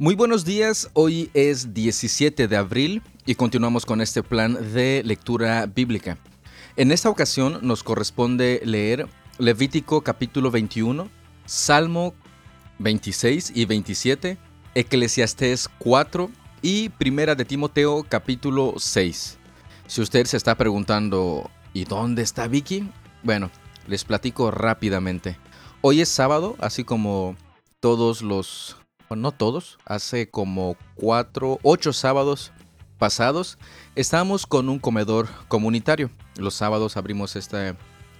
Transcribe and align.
Muy 0.00 0.14
buenos 0.14 0.46
días, 0.46 0.88
hoy 0.94 1.30
es 1.34 1.74
17 1.74 2.48
de 2.48 2.56
abril 2.56 3.02
y 3.26 3.34
continuamos 3.34 3.84
con 3.84 4.00
este 4.00 4.22
plan 4.22 4.72
de 4.72 5.02
lectura 5.04 5.66
bíblica. 5.66 6.16
En 6.76 6.90
esta 6.90 7.10
ocasión 7.10 7.58
nos 7.60 7.82
corresponde 7.82 8.62
leer 8.64 9.08
Levítico 9.36 10.00
capítulo 10.00 10.50
21, 10.50 11.10
Salmo 11.44 12.14
26 12.78 13.52
y 13.54 13.66
27, 13.66 14.38
Eclesiastés 14.74 15.68
4 15.80 16.30
y 16.62 16.88
Primera 16.88 17.34
de 17.34 17.44
Timoteo 17.44 18.06
capítulo 18.08 18.76
6. 18.78 19.36
Si 19.86 20.00
usted 20.00 20.24
se 20.24 20.38
está 20.38 20.54
preguntando, 20.54 21.50
¿y 21.74 21.84
dónde 21.84 22.22
está 22.22 22.48
Vicky? 22.48 22.88
Bueno, 23.22 23.50
les 23.86 24.04
platico 24.04 24.50
rápidamente. 24.50 25.36
Hoy 25.82 26.00
es 26.00 26.08
sábado, 26.08 26.56
así 26.58 26.84
como 26.84 27.36
todos 27.80 28.22
los 28.22 28.79
no 29.16 29.32
todos, 29.32 29.78
hace 29.84 30.30
como 30.30 30.76
cuatro, 30.94 31.58
ocho 31.62 31.92
sábados 31.92 32.52
pasados, 32.98 33.58
estábamos 33.96 34.46
con 34.46 34.68
un 34.68 34.78
comedor 34.78 35.28
comunitario. 35.48 36.10
Los 36.36 36.54
sábados 36.54 36.96
abrimos 36.96 37.34
este 37.34 37.74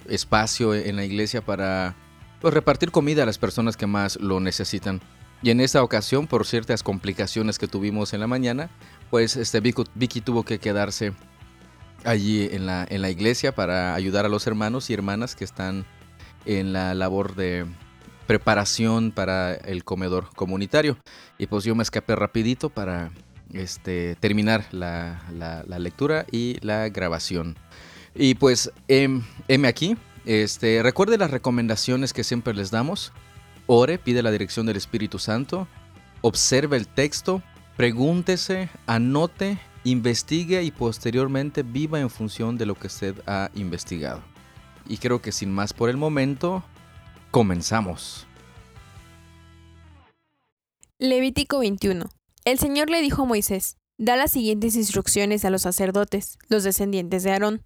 espacio 0.09 0.73
en 0.73 0.95
la 0.95 1.05
iglesia 1.05 1.41
para 1.45 1.95
pues, 2.41 2.53
repartir 2.53 2.91
comida 2.91 3.23
a 3.23 3.25
las 3.25 3.37
personas 3.37 3.77
que 3.77 3.87
más 3.87 4.19
lo 4.19 4.39
necesitan. 4.39 5.01
Y 5.43 5.49
en 5.49 5.59
esta 5.59 5.81
ocasión, 5.81 6.27
por 6.27 6.45
ciertas 6.45 6.83
complicaciones 6.83 7.57
que 7.57 7.67
tuvimos 7.67 8.13
en 8.13 8.19
la 8.19 8.27
mañana, 8.27 8.69
pues 9.09 9.37
este 9.37 9.59
Vicky, 9.59 10.21
tuvo 10.21 10.43
que 10.43 10.59
quedarse 10.59 11.13
allí 12.03 12.49
en 12.51 12.65
la, 12.65 12.85
en 12.89 13.01
la 13.01 13.09
iglesia 13.09 13.53
para 13.55 13.95
ayudar 13.95 14.25
a 14.25 14.29
los 14.29 14.45
hermanos 14.45 14.89
y 14.89 14.93
hermanas 14.93 15.35
que 15.35 15.43
están 15.43 15.85
en 16.45 16.73
la 16.73 16.93
labor 16.93 17.35
de, 17.35 17.65
preparación 18.31 19.11
para 19.11 19.55
el 19.55 19.83
comedor 19.83 20.29
comunitario. 20.33 20.97
Y 21.37 21.47
pues 21.47 21.65
yo 21.65 21.75
me 21.75 21.83
escapé 21.83 22.15
rapidito 22.15 22.69
para 22.69 23.11
este, 23.51 24.15
terminar 24.21 24.67
la, 24.71 25.65
lectura 25.79 26.25
y 26.31 26.55
la 26.61 26.87
grabación. 26.87 27.57
Y 28.15 28.35
pues, 28.35 28.71
em, 28.87 29.21
heme 29.49 29.67
aquí. 29.67 29.97
Este, 30.23 30.81
recuerde 30.81 31.17
las 31.17 31.29
recomendaciones 31.29 32.13
que 32.13 32.23
siempre 32.23 32.53
les 32.53 32.71
damos. 32.71 33.11
Ore, 33.67 33.97
pide 33.97 34.23
la 34.23 34.31
dirección 34.31 34.65
del 34.65 34.77
Espíritu 34.77 35.19
Santo. 35.19 35.67
Observe 36.21 36.77
el 36.77 36.87
texto. 36.87 37.43
Pregúntese, 37.75 38.69
anote, 38.85 39.57
investigue 39.83 40.63
y 40.63 40.71
posteriormente 40.71 41.63
viva 41.63 41.99
en 41.99 42.09
función 42.09 42.57
de 42.57 42.65
lo 42.65 42.75
que 42.75 42.87
usted 42.87 43.13
ha 43.27 43.51
investigado. 43.55 44.21
Y 44.87 44.99
creo 44.99 45.21
que 45.21 45.33
sin 45.33 45.51
más 45.51 45.73
por 45.73 45.89
el 45.89 45.97
momento, 45.97 46.63
Comenzamos. 47.31 48.27
Levítico 50.99 51.59
21. 51.59 52.09
El 52.43 52.59
Señor 52.59 52.89
le 52.89 53.01
dijo 53.01 53.21
a 53.21 53.25
Moisés, 53.25 53.77
da 53.97 54.17
las 54.17 54.31
siguientes 54.31 54.75
instrucciones 54.75 55.45
a 55.45 55.49
los 55.49 55.61
sacerdotes, 55.61 56.37
los 56.49 56.65
descendientes 56.65 57.23
de 57.23 57.31
Aarón. 57.31 57.63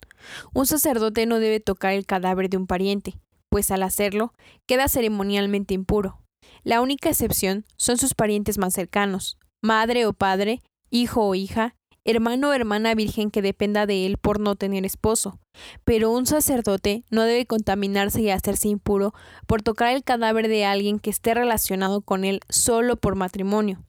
Un 0.54 0.68
sacerdote 0.68 1.26
no 1.26 1.40
debe 1.40 1.60
tocar 1.60 1.94
el 1.94 2.06
cadáver 2.06 2.50
de 2.50 2.58
un 2.58 2.68
pariente, 2.68 3.16
pues 3.50 3.72
al 3.72 3.82
hacerlo 3.82 4.34
queda 4.68 4.88
ceremonialmente 4.88 5.74
impuro. 5.74 6.22
La 6.64 6.80
única 6.82 7.10
excepción 7.10 7.66
son 7.76 7.98
sus 7.98 8.14
parientes 8.14 8.60
más 8.60 8.76
cercanos, 8.76 9.40
madre 9.64 10.06
o 10.06 10.14
padre, 10.14 10.62
hijo 10.92 11.26
o 11.26 11.34
hija, 11.34 11.76
hermano 12.06 12.50
o 12.50 12.54
hermana 12.54 12.96
virgen 12.96 13.32
que 13.32 13.42
dependa 13.42 13.86
de 13.86 14.06
él 14.06 14.18
por 14.18 14.40
no 14.40 14.56
tener 14.56 14.86
esposo. 14.86 15.40
Pero 15.84 16.12
un 16.12 16.26
sacerdote 16.26 17.04
no 17.10 17.24
debe 17.24 17.46
contaminarse 17.46 18.22
y 18.22 18.30
hacerse 18.30 18.70
impuro 18.70 19.14
por 19.48 19.62
tocar 19.62 19.94
el 19.96 20.04
cadáver 20.04 20.48
de 20.48 20.66
alguien 20.66 21.00
que 21.00 21.10
esté 21.10 21.34
relacionado 21.34 22.02
con 22.02 22.24
él 22.24 22.40
solo 22.48 22.96
por 22.96 23.16
matrimonio. 23.16 23.84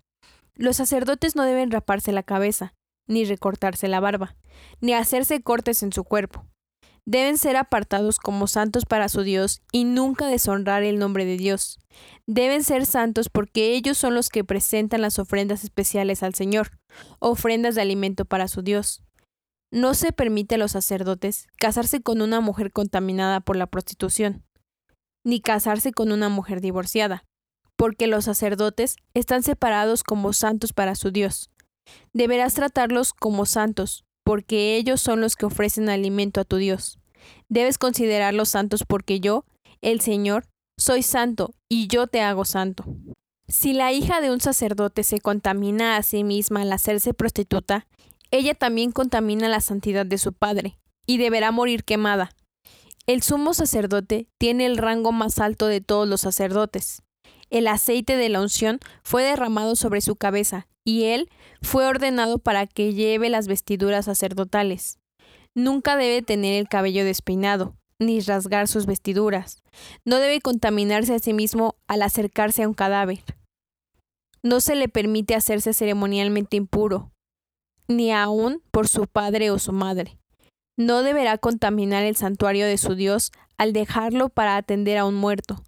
Los 0.55 0.77
sacerdotes 0.77 1.37
no 1.37 1.45
deben 1.45 1.71
raparse 1.71 2.13
la 2.13 2.23
cabeza, 2.23 2.75
ni 3.07 3.25
recortarse 3.25 3.89
la 3.89 4.01
barba, 4.01 4.35
ni 4.81 4.95
hacerse 4.95 5.43
cortes 5.43 5.83
en 5.83 5.93
su 5.93 6.03
cuerpo 6.03 6.47
deben 7.07 7.39
ser 7.39 7.57
apartados 7.57 8.19
como 8.19 8.49
santos 8.49 8.85
para 8.85 9.09
su 9.09 9.23
Dios 9.23 9.63
y 9.73 9.85
nunca 9.85 10.27
deshonrar 10.27 10.83
el 10.83 10.99
nombre 10.99 11.25
de 11.25 11.37
Dios. 11.37 11.79
Deben 12.27 12.65
ser 12.65 12.85
santos 12.85 13.29
porque 13.29 13.75
ellos 13.75 13.97
son 13.97 14.15
los 14.15 14.29
que 14.29 14.45
presentan 14.45 15.01
las 15.01 15.19
ofrendas 15.19 15.65
especiales 15.65 16.23
al 16.23 16.35
Señor, 16.35 16.79
ofrendas 17.21 17.77
de 17.77 17.83
alimento 17.83 18.25
para 18.25 18.49
su 18.49 18.63
Dios. 18.63 19.03
No 19.73 19.95
se 19.95 20.13
permite 20.13 20.57
a 20.57 20.59
los 20.59 20.73
sacerdotes 20.73 21.47
casarse 21.59 22.03
con 22.03 22.21
una 22.21 22.41
mujer 22.41 22.73
contaminada 22.73 23.41
por 23.41 23.57
la 23.57 23.67
prostitución, 23.67 24.45
ni 25.25 25.41
casarse 25.41 25.93
con 25.93 26.13
una 26.13 26.29
mujer 26.29 26.61
divorciada, 26.61 27.25
porque 27.77 28.07
los 28.07 28.25
sacerdotes 28.25 28.97
están 29.15 29.43
separados 29.43 30.03
como 30.03 30.33
santos 30.33 30.73
para 30.73 30.95
su 30.95 31.11
Dios. 31.11 31.51
Deberás 32.13 32.55
tratarlos 32.55 33.13
como 33.13 33.47
santos, 33.47 34.06
porque 34.27 34.75
ellos 34.75 35.01
son 35.01 35.21
los 35.21 35.37
que 35.37 35.47
ofrecen 35.47 35.89
alimento 35.89 36.41
a 36.41 36.45
tu 36.45 36.57
Dios. 36.57 36.99
Debes 37.49 37.79
considerarlos 37.79 38.49
santos 38.49 38.83
porque 38.85 39.21
yo, 39.21 39.45
el 39.83 40.01
Señor, 40.01 40.49
soy 40.77 41.05
santo 41.05 41.55
y 41.69 41.87
yo 41.87 42.09
te 42.09 42.23
hago 42.23 42.45
santo. 42.45 42.85
Si 43.47 43.73
la 43.73 43.93
hija 43.93 44.21
de 44.21 44.33
un 44.33 44.41
sacerdote 44.41 45.05
se 45.05 45.21
contamina 45.21 45.97
a 45.97 46.03
sí 46.03 46.25
misma 46.25 46.63
al 46.63 46.73
hacerse 46.73 47.15
prostituta, 47.15 47.87
ella 48.33 48.55
también 48.55 48.91
contamina 48.91 49.49
la 49.49 49.61
santidad 49.61 50.05
de 50.05 50.19
su 50.19 50.33
padre, 50.33 50.77
y 51.07 51.19
deberá 51.19 51.53
morir 51.53 51.85
quemada. 51.85 52.31
El 53.07 53.23
sumo 53.23 53.55
sacerdote 53.55 54.27
tiene 54.39 54.67
el 54.67 54.77
rango 54.77 55.13
más 55.13 55.39
alto 55.39 55.69
de 55.69 55.81
todos 55.81 56.09
los 56.09 56.23
sacerdotes. 56.23 57.05
El 57.51 57.69
aceite 57.69 58.17
de 58.17 58.29
la 58.29 58.41
unción 58.41 58.81
fue 59.05 59.23
derramado 59.23 59.77
sobre 59.77 60.01
su 60.01 60.17
cabeza, 60.17 60.67
y 60.87 61.05
él 61.05 61.29
fue 61.61 61.85
ordenado 61.85 62.39
para 62.39 62.67
que 62.67 62.95
lleve 62.95 63.29
las 63.29 63.49
vestiduras 63.49 64.07
sacerdotales. 64.07 64.99
Nunca 65.55 65.97
debe 65.97 66.23
tener 66.23 66.55
el 66.55 66.69
cabello 66.69 67.05
despeinado, 67.05 67.77
ni 67.99 68.21
rasgar 68.21 68.69
sus 68.69 68.87
vestiduras. 68.87 69.63
No 70.05 70.19
debe 70.19 70.41
contaminarse 70.41 71.15
a 71.15 71.19
sí 71.19 71.33
mismo 71.33 71.75
al 71.89 72.03
acercarse 72.03 72.63
a 72.63 72.69
un 72.69 72.75
cadáver. 72.75 73.19
No 74.43 74.61
se 74.61 74.77
le 74.77 74.89
permite 74.89 75.35
hacerse 75.35 75.73
ceremonialmente 75.73 76.57
impuro, 76.57 77.11
ni 77.89 78.13
aun 78.13 78.63
por 78.71 78.87
su 78.87 79.09
padre 79.09 79.51
o 79.51 79.59
su 79.59 79.73
madre. 79.73 80.19
No 80.77 81.03
deberá 81.03 81.37
contaminar 81.37 82.05
el 82.05 82.15
santuario 82.15 82.65
de 82.67 82.79
su 82.79 82.95
Dios 82.95 83.33
al 83.57 83.73
dejarlo 83.73 84.29
para 84.29 84.57
atender 84.57 84.99
a 84.99 85.05
un 85.05 85.17
muerto, 85.17 85.65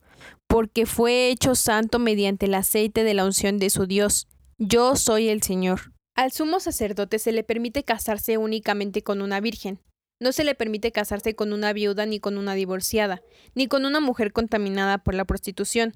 porque 0.47 0.87
fue 0.87 1.31
hecho 1.31 1.57
santo 1.57 1.99
mediante 1.99 2.47
el 2.47 2.55
aceite 2.55 3.03
de 3.03 3.15
la 3.15 3.25
unción 3.25 3.59
de 3.59 3.71
su 3.71 3.87
Dios. 3.87 4.29
Yo 4.61 4.97
soy 4.97 5.29
el 5.29 5.41
Señor. 5.41 5.93
Al 6.17 6.33
sumo 6.33 6.59
sacerdote 6.59 7.21
se 7.21 7.31
le 7.31 7.45
permite 7.45 7.85
casarse 7.85 8.39
únicamente 8.39 9.03
con 9.03 9.23
una 9.23 9.39
virgen. 9.39 9.79
No 10.21 10.33
se 10.33 10.43
le 10.43 10.57
permite 10.57 10.91
casarse 10.91 11.37
con 11.37 11.53
una 11.53 11.73
viuda 11.73 12.07
ni 12.07 12.19
con 12.19 12.37
una 12.37 12.55
divorciada, 12.55 13.23
ni 13.55 13.69
con 13.69 13.85
una 13.85 14.01
mujer 14.01 14.33
contaminada 14.33 14.99
por 14.99 15.15
la 15.15 15.25
prostitución. 15.25 15.95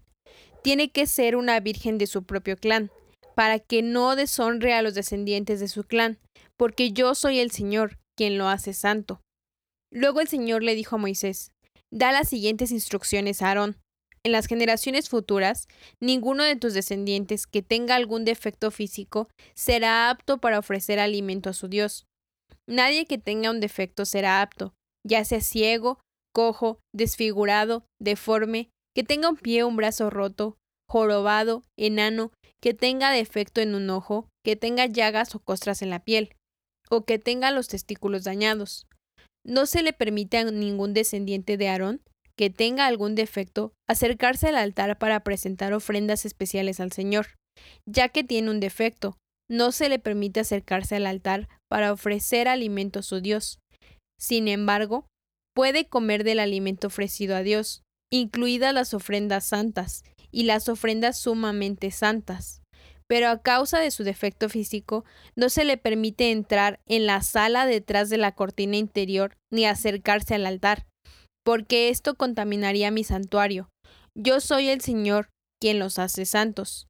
Tiene 0.63 0.93
que 0.93 1.09
ser 1.09 1.35
una 1.35 1.59
virgen 1.59 1.99
de 1.99 2.07
su 2.07 2.23
propio 2.23 2.57
clan, 2.57 2.93
para 3.35 3.59
que 3.59 3.83
no 3.83 4.15
deshonre 4.15 4.75
a 4.75 4.83
los 4.83 4.95
descendientes 4.95 5.59
de 5.59 5.67
su 5.67 5.83
clan, 5.83 6.21
porque 6.57 6.93
yo 6.93 7.17
soy 7.17 7.41
el 7.41 7.51
Señor, 7.51 7.99
quien 8.17 8.39
lo 8.39 8.47
hace 8.47 8.75
santo. 8.75 9.21
Luego 9.91 10.21
el 10.21 10.29
Señor 10.29 10.63
le 10.63 10.77
dijo 10.77 10.95
a 10.95 10.99
Moisés, 11.01 11.51
Da 11.91 12.13
las 12.13 12.29
siguientes 12.29 12.71
instrucciones 12.71 13.43
a 13.43 13.49
Aarón. 13.49 13.77
En 14.25 14.31
las 14.31 14.47
generaciones 14.47 15.09
futuras, 15.09 15.67
ninguno 16.01 16.45
de 16.45 16.55
tus 16.55 16.75
descendientes 16.75 17.47
que 17.47 17.61
tenga 17.63 17.97
algún 17.97 18.25
defecto 18.25 18.71
físico 18.71 19.29
será 19.55 20.11
apto 20.11 20.39
para 20.39 20.61
ofrecer 20.61 21.01
alimento 21.01 21.51
a 21.51 21.55
su 21.55 21.67
Dios. 21.67 22.07
Nadie 22.69 23.07
que 23.07 23.19
tenga 23.19 23.51
un 23.51 23.59
defecto 23.59 24.05
será 24.05 24.41
apto, 24.41 24.75
ya 25.05 25.25
sea 25.25 25.41
ciego, 25.41 25.99
cojo, 26.33 26.79
desfigurado, 26.95 27.85
deforme, 28.01 28.71
que 28.95 29.03
tenga 29.03 29.29
un 29.29 29.37
pie 29.37 29.65
o 29.65 29.69
un 29.69 29.77
brazo 29.77 30.09
roto, 30.09 30.57
jorobado, 30.89 31.65
enano, 31.77 32.31
que 32.63 32.75
tenga 32.75 33.11
defecto 33.11 33.61
en 33.61 33.75
un 33.75 33.91
ojo, 33.91 34.29
que 34.45 34.55
tenga 34.55 34.87
llagas 34.87 35.35
o 35.35 35.41
costras 35.41 35.83
en 35.83 35.91
la 35.91 36.05
piel, 36.05 36.37
o 36.91 37.05
que 37.05 37.19
tenga 37.19 37.51
los 37.51 37.67
testículos 37.67 38.23
dañados. 38.23 38.87
No 39.45 39.67
se 39.67 39.83
le 39.83 39.93
permite 39.93 40.39
a 40.39 40.45
ningún 40.45 40.95
descendiente 40.95 41.57
de 41.57 41.69
Aarón 41.69 42.03
que 42.43 42.51
tenga 42.51 42.89
algún 42.89 43.15
defecto 43.15 43.73
acercarse 43.89 44.49
al 44.49 44.57
altar 44.57 44.99
para 44.99 45.21
presentar 45.21 45.73
ofrendas 45.75 46.27
especiales 46.27 46.81
al 46.81 46.91
Señor. 46.91 47.39
Ya 47.87 48.09
que 48.09 48.25
tiene 48.25 48.51
un 48.51 48.59
defecto, 48.59 49.17
no 49.49 49.71
se 49.71 49.89
le 49.89 50.01
permite 50.01 50.41
acercarse 50.41 50.97
al 50.97 51.07
altar 51.07 51.49
para 51.71 51.93
ofrecer 51.93 52.49
alimento 52.49 52.99
a 52.99 53.03
su 53.05 53.21
Dios. 53.21 53.61
Sin 54.19 54.49
embargo, 54.49 55.07
puede 55.55 55.87
comer 55.87 56.25
del 56.25 56.41
alimento 56.41 56.89
ofrecido 56.89 57.37
a 57.37 57.45
Dios, 57.45 57.85
incluidas 58.11 58.75
las 58.75 58.93
ofrendas 58.93 59.45
santas 59.45 60.03
y 60.33 60.43
las 60.43 60.69
ofrendas 60.69 61.21
sumamente 61.21 61.93
santas. 61.93 62.61
Pero 63.07 63.29
a 63.29 63.41
causa 63.41 63.79
de 63.79 63.93
su 63.93 64.03
defecto 64.03 64.49
físico, 64.49 65.05
no 65.37 65.49
se 65.49 65.65
le 65.65 65.77
permite 65.77 66.33
entrar 66.33 66.81
en 66.87 67.07
la 67.07 67.23
sala 67.23 67.67
detrás 67.67 68.11
de 68.11 68.19
la 68.19 68.33
cortina 68.33 68.79
interior 68.79 69.37
ni 69.53 69.65
acercarse 69.65 70.35
al 70.35 70.45
altar 70.45 70.87
porque 71.45 71.89
esto 71.89 72.15
contaminaría 72.15 72.91
mi 72.91 73.05
santuario. 73.05 73.69
Yo 74.15 74.41
soy 74.41 74.69
el 74.69 74.81
Señor, 74.81 75.29
quien 75.61 75.79
los 75.79 75.99
hace 75.99 76.27
santos. 76.27 76.87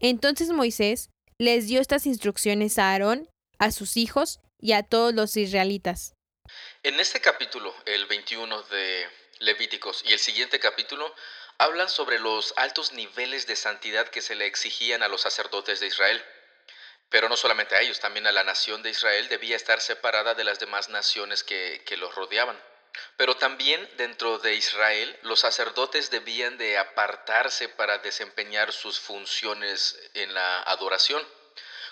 Entonces 0.00 0.50
Moisés 0.50 1.10
les 1.38 1.66
dio 1.66 1.80
estas 1.80 2.06
instrucciones 2.06 2.78
a 2.78 2.92
Aarón, 2.92 3.28
a 3.58 3.70
sus 3.70 3.96
hijos 3.96 4.40
y 4.60 4.72
a 4.72 4.82
todos 4.82 5.14
los 5.14 5.36
israelitas. 5.36 6.14
En 6.82 6.98
este 7.00 7.20
capítulo, 7.20 7.74
el 7.86 8.06
21 8.06 8.62
de 8.64 9.08
Levíticos 9.38 10.04
y 10.06 10.12
el 10.12 10.18
siguiente 10.18 10.58
capítulo, 10.58 11.14
hablan 11.58 11.88
sobre 11.88 12.18
los 12.18 12.54
altos 12.56 12.92
niveles 12.92 13.46
de 13.46 13.56
santidad 13.56 14.08
que 14.08 14.20
se 14.20 14.34
le 14.34 14.46
exigían 14.46 15.02
a 15.02 15.08
los 15.08 15.20
sacerdotes 15.20 15.80
de 15.80 15.86
Israel. 15.86 16.22
Pero 17.08 17.28
no 17.28 17.36
solamente 17.36 17.76
a 17.76 17.80
ellos, 17.80 18.00
también 18.00 18.26
a 18.26 18.32
la 18.32 18.42
nación 18.42 18.82
de 18.82 18.90
Israel 18.90 19.28
debía 19.28 19.54
estar 19.54 19.80
separada 19.80 20.34
de 20.34 20.44
las 20.44 20.58
demás 20.58 20.88
naciones 20.88 21.44
que, 21.44 21.82
que 21.86 21.96
los 21.96 22.14
rodeaban. 22.14 22.58
Pero 23.16 23.36
también 23.36 23.88
dentro 23.96 24.38
de 24.38 24.54
Israel 24.54 25.18
los 25.22 25.40
sacerdotes 25.40 26.10
debían 26.10 26.58
de 26.58 26.78
apartarse 26.78 27.68
para 27.68 27.98
desempeñar 27.98 28.72
sus 28.72 29.00
funciones 29.00 29.98
en 30.14 30.34
la 30.34 30.62
adoración. 30.62 31.26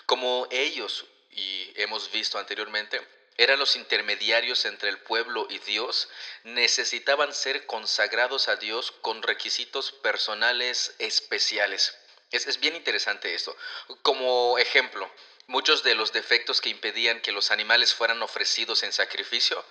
Como 0.05 0.47
ellos, 0.51 1.05
y 1.31 1.73
hemos 1.75 2.11
visto 2.11 2.37
anteriormente, 2.37 3.01
eran 3.37 3.59
los 3.59 3.75
intermediarios 3.75 4.65
entre 4.65 4.89
el 4.89 4.99
pueblo 4.99 5.47
y 5.49 5.57
Dios, 5.59 6.09
necesitaban 6.43 7.33
ser 7.33 7.65
consagrados 7.65 8.47
a 8.47 8.57
Dios 8.57 8.91
con 8.91 9.23
requisitos 9.23 9.91
personales 9.91 10.93
especiales. 10.99 11.97
Es, 12.31 12.59
bien 12.59 12.75
interesante 12.75 13.33
esto. 13.33 13.55
Como 14.03 14.57
ejemplo, 14.57 15.09
muchos 15.47 15.83
de 15.83 15.95
los 15.95 16.13
defectos 16.13 16.61
que 16.61 16.69
impedían 16.69 17.19
que 17.21 17.31
los 17.31 17.51
animales 17.51 17.93
fueran 17.93 18.21
ofrecidos 18.21 18.83
en 18.83 18.93
sacrificio, 18.93 19.65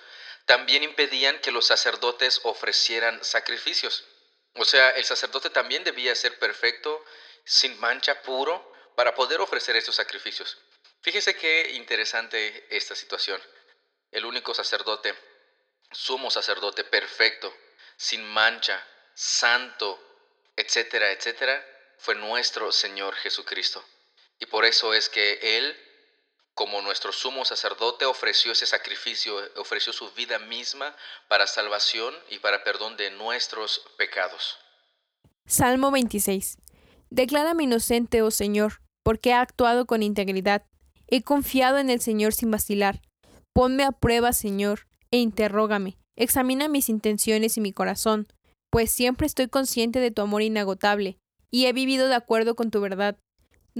también 0.47 0.83
impedían 0.83 1.41
que 1.41 1.53
los 1.53 1.67
sacerdotes 1.67 2.41
ofrecieran 2.45 3.23
sacrificios. 3.25 4.05
O 4.55 4.65
sea, 4.65 4.91
el 4.91 5.05
sacerdote 5.05 5.51
también 5.51 5.85
debía 5.85 6.15
ser 6.15 6.39
perfecto, 6.39 7.05
sin 7.45 7.79
mancha, 7.81 8.23
puro, 8.23 8.73
para 8.97 9.15
poder 9.15 9.41
ofrecer 9.41 9.77
estos 9.77 9.95
sacrificios. 9.95 10.59
Fíjese 11.03 11.35
qué 11.35 11.71
interesante 11.73 12.67
esta 12.77 12.95
situación. 12.95 13.41
El 14.11 14.25
único 14.25 14.55
sacerdote, 14.55 15.15
sumo 15.93 16.31
sacerdote 16.31 16.85
perfecto, 16.85 17.55
sin 17.97 18.25
mancha, 18.25 18.85
santo, 19.15 19.99
etcétera, 20.57 21.13
etcétera, 21.13 21.65
fue 21.99 22.15
nuestro 22.15 22.73
Señor 22.73 23.15
Jesucristo. 23.17 23.85
Y 24.39 24.47
por 24.47 24.65
eso 24.65 24.95
es 24.95 25.09
que 25.09 25.39
Él, 25.59 25.90
como 26.61 26.83
nuestro 26.83 27.11
sumo 27.11 27.47
sacerdote, 27.47 28.05
ofreció 28.05 28.53
ese 28.53 28.67
sacrificio, 28.67 29.35
ofreció 29.57 29.95
su 29.95 30.11
vida 30.11 30.39
misma 30.41 30.95
para 31.27 31.47
salvación 31.47 32.12
y 32.29 32.39
para 32.39 32.65
perdón 32.65 32.99
de 32.99 33.11
nuestros 33.12 33.83
pecados. 33.97 34.59
Salmo 35.47 35.91
26. 35.91 36.59
Declárame 37.09 37.62
inocente, 37.62 38.21
oh 38.21 38.31
Señor, 38.31 38.83
porque 39.03 39.31
he 39.31 39.33
actuado 39.33 39.87
con 39.87 40.03
integridad. 40.03 40.67
He 41.07 41.23
confiado 41.23 41.79
en 41.79 41.89
el 41.89 42.03
Señor 42.03 42.35
sin 42.35 42.51
vacilar. 42.51 43.01
Ponme 43.55 43.85
a 43.85 43.93
prueba, 43.93 44.35
Señor, 44.35 44.87
e 45.11 45.17
interrógame. 45.17 45.97
Examina 46.15 46.69
mis 46.69 46.91
intenciones 46.91 47.57
y 47.57 47.62
mi 47.62 47.73
corazón, 47.73 48.29
pues 48.69 48.91
siempre 48.91 49.27
estoy 49.27 49.49
consciente 49.49 49.99
de 49.99 50.11
tu 50.11 50.21
amor 50.21 50.43
inagotable 50.43 51.17
y 51.51 51.65
he 51.65 51.73
vivido 51.73 52.09
de 52.09 52.17
acuerdo 52.17 52.55
con 52.55 52.71
tu 52.71 52.83
verdad. 52.83 53.17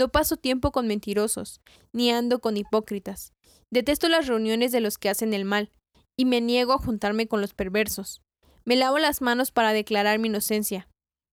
No 0.01 0.09
paso 0.09 0.39
tiempo 0.39 0.73
con 0.73 0.87
mentirosos, 0.87 1.61
ni 1.93 2.11
ando 2.11 2.39
con 2.39 2.57
hipócritas. 2.57 3.35
Detesto 3.71 4.09
las 4.09 4.29
reuniones 4.29 4.73
de 4.73 4.81
los 4.81 4.97
que 4.97 5.11
hacen 5.11 5.35
el 5.35 5.45
mal, 5.45 5.73
y 6.19 6.25
me 6.25 6.41
niego 6.41 6.73
a 6.73 6.79
juntarme 6.79 7.29
con 7.29 7.43
los 7.43 7.53
perversos. 7.53 8.23
Me 8.65 8.77
lavo 8.77 8.99
las 8.99 9.21
manos 9.21 9.51
para 9.51 9.75
declarar 9.75 10.19
mi 10.19 10.29
inocencia. 10.29 10.89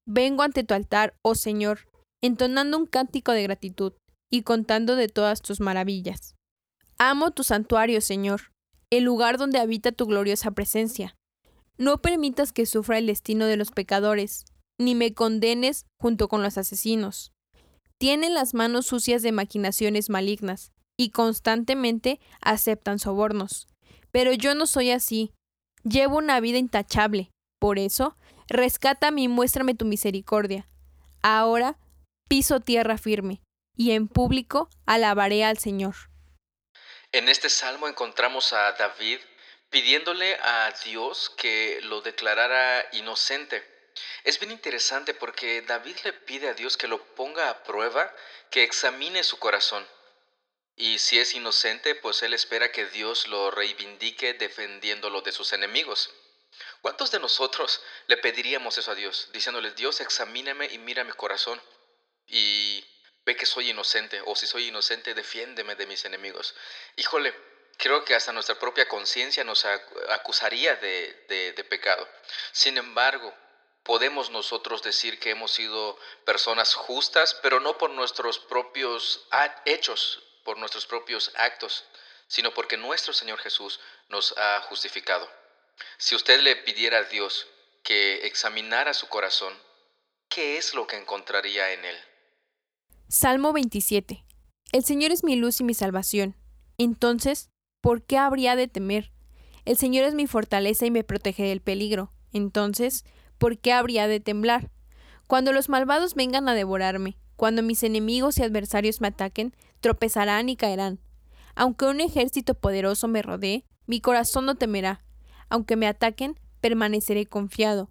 Vengo 0.06 0.44
ante 0.44 0.66
tu 0.66 0.74
altar, 0.74 1.16
oh 1.22 1.36
Señor, 1.36 1.88
entonando 2.22 2.78
un 2.78 2.88
cántico 2.88 3.32
de 3.32 3.44
gratitud 3.44 3.94
y 4.30 4.42
contando 4.42 4.98
de 4.98 5.08
todas 5.08 5.42
tus 5.42 5.62
maravillas. 5.62 6.36
Amo 6.98 7.32
tu 7.32 7.46
santuario, 7.46 8.02
Señor, 8.02 8.52
el 8.90 9.06
lugar 9.06 9.38
donde 9.38 9.60
habita 9.60 9.94
tu 9.94 10.08
gloriosa 10.08 10.52
presencia. 10.52 11.16
No 11.78 12.02
permitas 12.02 12.52
que 12.52 12.66
sufra 12.66 12.98
el 12.98 13.08
destino 13.08 13.46
de 13.46 13.56
los 13.56 13.72
pecadores, 13.72 14.44
ni 14.78 14.94
me 14.94 15.14
condenes 15.14 15.86
junto 16.02 16.28
con 16.28 16.44
los 16.44 16.58
asesinos. 16.58 17.32
Tienen 18.00 18.34
las 18.34 18.54
manos 18.54 18.86
sucias 18.86 19.22
de 19.22 19.32
maquinaciones 19.32 20.10
malignas 20.10 20.72
y 20.98 21.12
constantemente 21.12 22.20
aceptan 22.42 23.00
sobornos. 23.00 23.68
Pero 24.12 24.34
yo 24.34 24.56
no 24.56 24.68
soy 24.68 24.92
así. 24.92 25.34
Llevo 25.84 26.18
una 26.18 26.40
vida 26.40 26.58
intachable. 26.58 27.32
Por 27.60 27.80
eso, 27.80 28.16
rescátame 28.48 29.22
y 29.22 29.28
muéstrame 29.28 29.74
tu 29.74 29.86
misericordia. 29.86 30.68
Ahora 31.24 31.78
piso 32.28 32.60
tierra 32.60 32.98
firme, 32.98 33.42
y 33.76 33.92
en 33.92 34.08
público 34.08 34.70
alabaré 34.86 35.44
al 35.44 35.58
Señor. 35.58 35.96
En 37.12 37.30
este 37.30 37.50
salmo 37.50 37.88
encontramos 37.88 38.54
a 38.54 38.74
David 38.74 39.20
pidiéndole 39.70 40.36
a 40.36 40.74
Dios 40.86 41.32
que 41.38 41.80
lo 41.84 42.02
declarara 42.02 42.86
inocente 42.94 43.64
es 44.24 44.40
bien 44.40 44.52
interesante 44.52 45.14
porque 45.14 45.62
David 45.62 45.98
le 46.04 46.14
pide 46.14 46.50
a 46.50 46.54
Dios 46.54 46.78
que 46.78 46.88
lo 46.88 47.04
ponga 47.16 47.50
a 47.50 47.64
prueba, 47.64 48.14
que 48.50 48.64
examine 48.64 49.24
su 49.24 49.40
corazón. 49.40 49.88
Y 50.76 51.00
si 51.00 51.20
es 51.20 51.34
inocente, 51.34 51.96
pues 51.96 52.22
él 52.22 52.36
espera 52.36 52.72
que 52.72 52.86
Dios 52.86 53.28
lo 53.28 53.50
reivindique 53.50 54.36
defendiéndolo 54.36 55.22
de 55.22 55.32
sus 55.32 55.54
enemigos. 55.54 56.14
¿Cuántos 56.82 57.10
de 57.10 57.20
nosotros 57.20 57.82
le 58.06 58.18
pediríamos 58.18 58.78
eso 58.78 58.92
a 58.92 58.96
Dios, 58.96 59.30
diciéndole, 59.34 59.72
Dios, 59.72 60.02
examíname 60.02 60.68
y 60.68 60.78
mira 60.78 61.04
mi 61.04 61.14
corazón 61.14 61.62
y 62.28 62.86
ve 63.26 63.36
que 63.36 63.46
soy 63.46 63.72
inocente, 63.72 64.22
o 64.26 64.36
si 64.36 64.46
soy 64.46 64.68
inocente, 64.68 65.16
defiéndeme 65.16 65.76
de 65.76 65.88
mis 65.88 66.06
enemigos? 66.06 66.54
Híjole, 66.96 67.34
creo 67.78 68.06
que 68.06 68.14
hasta 68.14 68.32
nuestra 68.32 68.60
propia 68.60 68.88
conciencia 68.88 69.44
nos 69.44 69.66
acusaría 69.66 70.76
de, 70.76 71.54
de 71.56 71.64
pecado. 71.64 72.08
Sin 72.52 72.78
embargo, 72.78 73.34
podemos 73.88 74.30
nosotros 74.30 74.84
decir 74.84 75.18
que 75.18 75.30
hemos 75.30 75.52
sido 75.52 75.98
personas 76.26 76.76
justas, 76.76 77.40
pero 77.42 77.62
no 77.62 77.78
por 77.78 77.90
nuestros 77.90 78.38
propios 78.38 79.26
hechos, 79.64 80.22
por 80.44 80.58
nuestros 80.58 80.86
propios 80.86 81.32
actos, 81.36 81.86
sino 82.28 82.54
porque 82.54 82.76
nuestro 82.76 83.14
Señor 83.14 83.40
Jesús 83.40 83.80
nos 84.10 84.38
ha 84.38 84.60
justificado. 84.64 85.28
Si 85.98 86.16
usted 86.16 86.42
le 86.42 86.58
pidiera 86.58 87.00
a 87.00 87.04
Dios 87.04 87.48
que 87.82 88.28
examinara 88.28 88.94
su 88.94 89.08
corazón, 89.08 89.54
¿qué 90.28 90.58
es 90.58 90.74
lo 90.74 90.86
que 90.86 90.98
encontraría 90.98 91.72
en 91.72 91.86
él? 91.86 91.98
Salmo 93.08 93.54
27. 93.54 94.26
El 94.74 94.84
Señor 94.84 95.14
es 95.14 95.24
mi 95.24 95.38
luz 95.38 95.62
y 95.62 95.64
mi 95.64 95.74
salvación. 95.74 96.36
Entonces, 96.78 97.50
¿por 97.80 98.04
qué 98.04 98.18
habría 98.18 98.58
de 98.58 98.68
temer? 98.68 99.14
El 99.64 99.78
Señor 99.78 100.04
es 100.04 100.14
mi 100.14 100.28
fortaleza 100.28 100.86
y 100.86 100.92
me 100.92 101.06
protege 101.06 101.44
del 101.44 101.62
peligro. 101.62 102.12
Entonces, 102.34 103.06
¿por 103.38 103.58
qué 103.58 103.74
habría 103.74 104.08
de 104.08 104.20
temblar? 104.20 104.72
Cuando 105.28 105.54
los 105.54 105.70
malvados 105.70 106.16
vengan 106.16 106.48
a 106.50 106.54
devorarme, 106.54 107.18
cuando 107.36 107.62
mis 107.62 107.84
enemigos 107.84 108.38
y 108.38 108.44
adversarios 108.44 109.02
me 109.02 109.10
ataquen, 109.10 109.54
tropezarán 109.82 110.50
y 110.50 110.56
caerán. 110.56 111.00
Aunque 111.56 111.86
un 111.86 112.02
ejército 112.02 112.54
poderoso 112.54 113.08
me 113.08 113.22
rodee, 113.22 113.66
mi 113.86 114.02
corazón 114.02 114.46
no 114.46 114.56
temerá. 114.56 115.04
Aunque 115.50 115.76
me 115.76 115.88
ataquen, 115.88 116.40
permaneceré 116.62 117.26
confiado. 117.26 117.90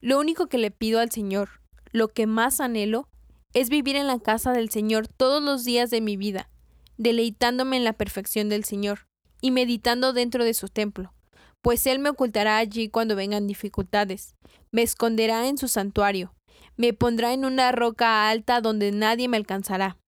Lo 0.00 0.18
único 0.18 0.48
que 0.48 0.58
le 0.58 0.70
pido 0.70 1.00
al 1.00 1.10
Señor, 1.10 1.60
lo 1.90 2.08
que 2.08 2.26
más 2.26 2.60
anhelo, 2.60 3.08
es 3.54 3.68
vivir 3.68 3.96
en 3.96 4.06
la 4.06 4.20
casa 4.20 4.52
del 4.52 4.70
Señor 4.70 5.08
todos 5.08 5.42
los 5.42 5.64
días 5.64 5.90
de 5.90 6.00
mi 6.00 6.16
vida, 6.16 6.50
deleitándome 6.96 7.76
en 7.76 7.84
la 7.84 7.94
perfección 7.94 8.48
del 8.48 8.64
Señor 8.64 9.08
y 9.40 9.50
meditando 9.50 10.12
dentro 10.12 10.44
de 10.44 10.54
su 10.54 10.68
templo 10.68 11.12
pues 11.68 11.86
Él 11.86 11.98
me 11.98 12.08
ocultará 12.08 12.56
allí 12.56 12.88
cuando 12.88 13.14
vengan 13.14 13.46
dificultades, 13.46 14.36
me 14.70 14.80
esconderá 14.80 15.46
en 15.48 15.58
su 15.58 15.68
santuario, 15.68 16.34
me 16.78 16.94
pondrá 16.94 17.34
en 17.34 17.44
una 17.44 17.72
roca 17.72 18.30
alta 18.30 18.62
donde 18.62 18.90
nadie 18.90 19.28
me 19.28 19.36
alcanzará. 19.36 19.98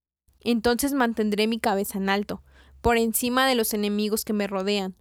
Entonces 0.41 0.95
mantendré 0.95 1.47
mi 1.47 1.59
cabeza 1.59 1.99
en 1.99 2.09
alto, 2.09 2.43
por 2.81 2.97
encima 2.97 3.47
de 3.47 3.57
los 3.57 3.75
enemigos 3.75 4.25
que 4.25 4.33
me 4.33 4.47
rodean. 4.47 4.97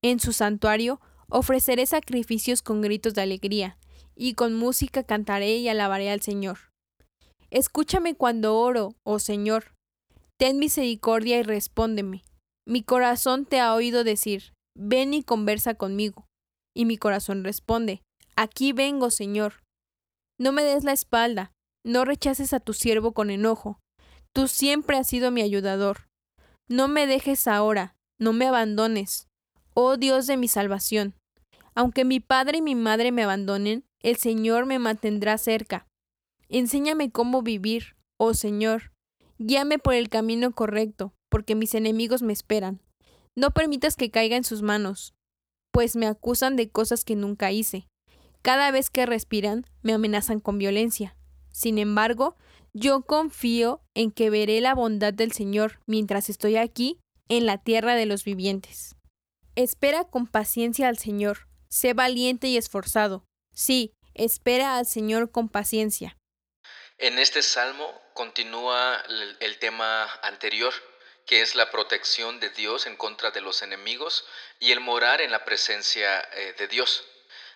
En 0.00 0.20
su 0.20 0.32
santuario 0.32 1.00
ofreceré 1.28 1.86
sacrificios 1.86 2.62
con 2.62 2.82
gritos 2.82 3.14
de 3.14 3.22
alegría, 3.22 3.76
y 4.14 4.34
con 4.34 4.54
música 4.54 5.02
cantaré 5.02 5.56
y 5.56 5.68
alabaré 5.68 6.12
al 6.12 6.20
Señor. 6.20 6.70
Escúchame 7.50 8.14
cuando 8.14 8.56
oro, 8.56 8.94
oh 9.02 9.18
Señor. 9.18 9.74
Ten 10.38 10.60
misericordia 10.60 11.40
y 11.40 11.42
respóndeme. 11.42 12.22
Mi 12.64 12.84
corazón 12.84 13.44
te 13.44 13.58
ha 13.58 13.74
oído 13.74 14.04
decir, 14.04 14.52
ven 14.76 15.14
y 15.14 15.22
conversa 15.22 15.74
conmigo. 15.74 16.26
Y 16.74 16.84
mi 16.84 16.96
corazón 16.96 17.44
responde, 17.44 18.02
aquí 18.36 18.72
vengo, 18.72 19.10
Señor. 19.10 19.64
No 20.38 20.52
me 20.52 20.62
des 20.62 20.84
la 20.84 20.92
espalda, 20.92 21.52
no 21.84 22.04
rechaces 22.04 22.52
a 22.52 22.60
tu 22.60 22.72
siervo 22.72 23.12
con 23.12 23.30
enojo. 23.30 23.80
Tú 24.32 24.48
siempre 24.48 24.98
has 24.98 25.06
sido 25.06 25.30
mi 25.30 25.42
ayudador. 25.42 26.08
No 26.68 26.88
me 26.88 27.06
dejes 27.06 27.48
ahora, 27.48 27.96
no 28.20 28.32
me 28.32 28.46
abandones, 28.46 29.28
oh 29.74 29.96
Dios 29.96 30.26
de 30.26 30.36
mi 30.36 30.48
salvación. 30.48 31.14
Aunque 31.74 32.04
mi 32.04 32.20
padre 32.20 32.58
y 32.58 32.62
mi 32.62 32.74
madre 32.74 33.12
me 33.12 33.22
abandonen, 33.22 33.84
el 34.02 34.16
Señor 34.16 34.66
me 34.66 34.78
mantendrá 34.78 35.38
cerca. 35.38 35.86
Enséñame 36.48 37.10
cómo 37.10 37.42
vivir, 37.42 37.96
oh 38.18 38.34
Señor, 38.34 38.92
Guíame 39.38 39.78
por 39.78 39.92
el 39.92 40.08
camino 40.08 40.52
correcto, 40.52 41.12
porque 41.28 41.54
mis 41.54 41.74
enemigos 41.74 42.22
me 42.22 42.32
esperan. 42.32 42.80
No 43.36 43.50
permitas 43.52 43.96
que 43.96 44.10
caiga 44.10 44.36
en 44.36 44.44
sus 44.44 44.62
manos, 44.62 45.14
pues 45.70 45.94
me 45.94 46.06
acusan 46.06 46.56
de 46.56 46.70
cosas 46.70 47.04
que 47.04 47.16
nunca 47.16 47.52
hice. 47.52 47.86
Cada 48.42 48.70
vez 48.70 48.90
que 48.90 49.06
respiran, 49.06 49.66
me 49.82 49.92
amenazan 49.92 50.40
con 50.40 50.58
violencia. 50.58 51.16
Sin 51.50 51.78
embargo, 51.78 52.36
yo 52.72 53.02
confío 53.02 53.82
en 53.94 54.10
que 54.10 54.30
veré 54.30 54.60
la 54.60 54.74
bondad 54.74 55.12
del 55.12 55.32
Señor 55.32 55.80
mientras 55.86 56.28
estoy 56.28 56.56
aquí, 56.56 56.98
en 57.28 57.46
la 57.46 57.58
tierra 57.58 57.94
de 57.94 58.06
los 58.06 58.24
vivientes. 58.24 58.96
Espera 59.54 60.04
con 60.04 60.26
paciencia 60.26 60.88
al 60.88 60.98
Señor, 60.98 61.48
sé 61.68 61.94
valiente 61.94 62.46
y 62.48 62.56
esforzado. 62.56 63.24
Sí, 63.54 63.92
espera 64.14 64.76
al 64.76 64.86
Señor 64.86 65.30
con 65.30 65.48
paciencia. 65.48 66.16
En 66.98 67.18
este 67.18 67.42
salmo 67.42 67.86
continúa 68.14 69.02
el, 69.40 69.58
tema 69.58 70.04
anterior, 70.22 70.72
que 71.26 71.42
es 71.42 71.54
la 71.54 71.70
protección 71.70 72.40
de 72.40 72.50
Dios 72.50 72.86
en 72.86 72.96
contra 72.96 73.30
de 73.32 73.40
los 73.40 73.62
enemigos 73.62 74.24
y 74.60 74.72
el 74.72 74.80
morar 74.80 75.20
en 75.20 75.32
la 75.32 75.44
presencia 75.44 76.20
eh, 76.32 76.54
de 76.56 76.68
Dios. 76.68 77.04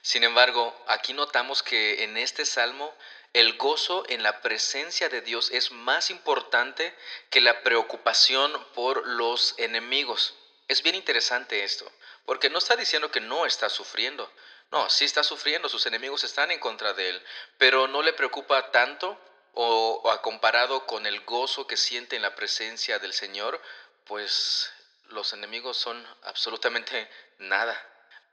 Sin 0.03 0.25
embargo, 0.25 0.77
aquí 0.89 1.13
notamos 1.13 1.63
que 1.63 2.05
en 2.05 2.17
este 2.17 2.45
salmo 2.45 2.95
el 3.33 3.57
gozo 3.57 4.05
en 4.09 4.25
la 4.25 4.41
presencia 4.41 5.09
de 5.09 5.21
Dios 5.21 5.51
es 5.53 5.71
más 5.71 6.11
importante 6.11 6.95
que 7.31 7.41
la 7.41 7.63
preocupación 7.63 8.53
por 8.75 9.07
los 9.07 9.55
enemigos. 9.59 10.35
Es 10.67 10.83
bien 10.83 10.97
interesante 10.97 11.63
esto, 11.63 11.91
porque 12.25 12.51
no 12.51 12.59
está 12.59 12.75
diciendo 12.77 13.11
que 13.11 13.21
no 13.21 13.47
está 13.47 13.69
sufriendo. 13.69 14.31
No, 14.73 14.89
sí 14.89 15.05
está 15.05 15.23
sufriendo, 15.23 15.69
sus 15.69 15.87
enemigos 15.87 16.25
están 16.25 16.51
en 16.51 16.61
contra 16.61 16.93
de 16.93 17.11
él, 17.11 17.23
pero 17.59 17.89
no 17.89 18.03
le 18.03 18.13
preocupa 18.13 18.71
tanto 18.71 19.21
o, 19.55 20.03
comparado 20.23 20.87
con 20.87 21.07
el 21.07 21.21
gozo 21.25 21.67
que 21.67 21.77
siente 21.77 22.17
en 22.17 22.23
la 22.23 22.35
presencia 22.35 22.99
del 22.99 23.13
Señor, 23.13 23.61
pues 24.05 24.71
los 25.09 25.33
enemigos 25.33 25.77
son 25.77 26.03
absolutamente 26.25 27.09
nada. 27.39 27.77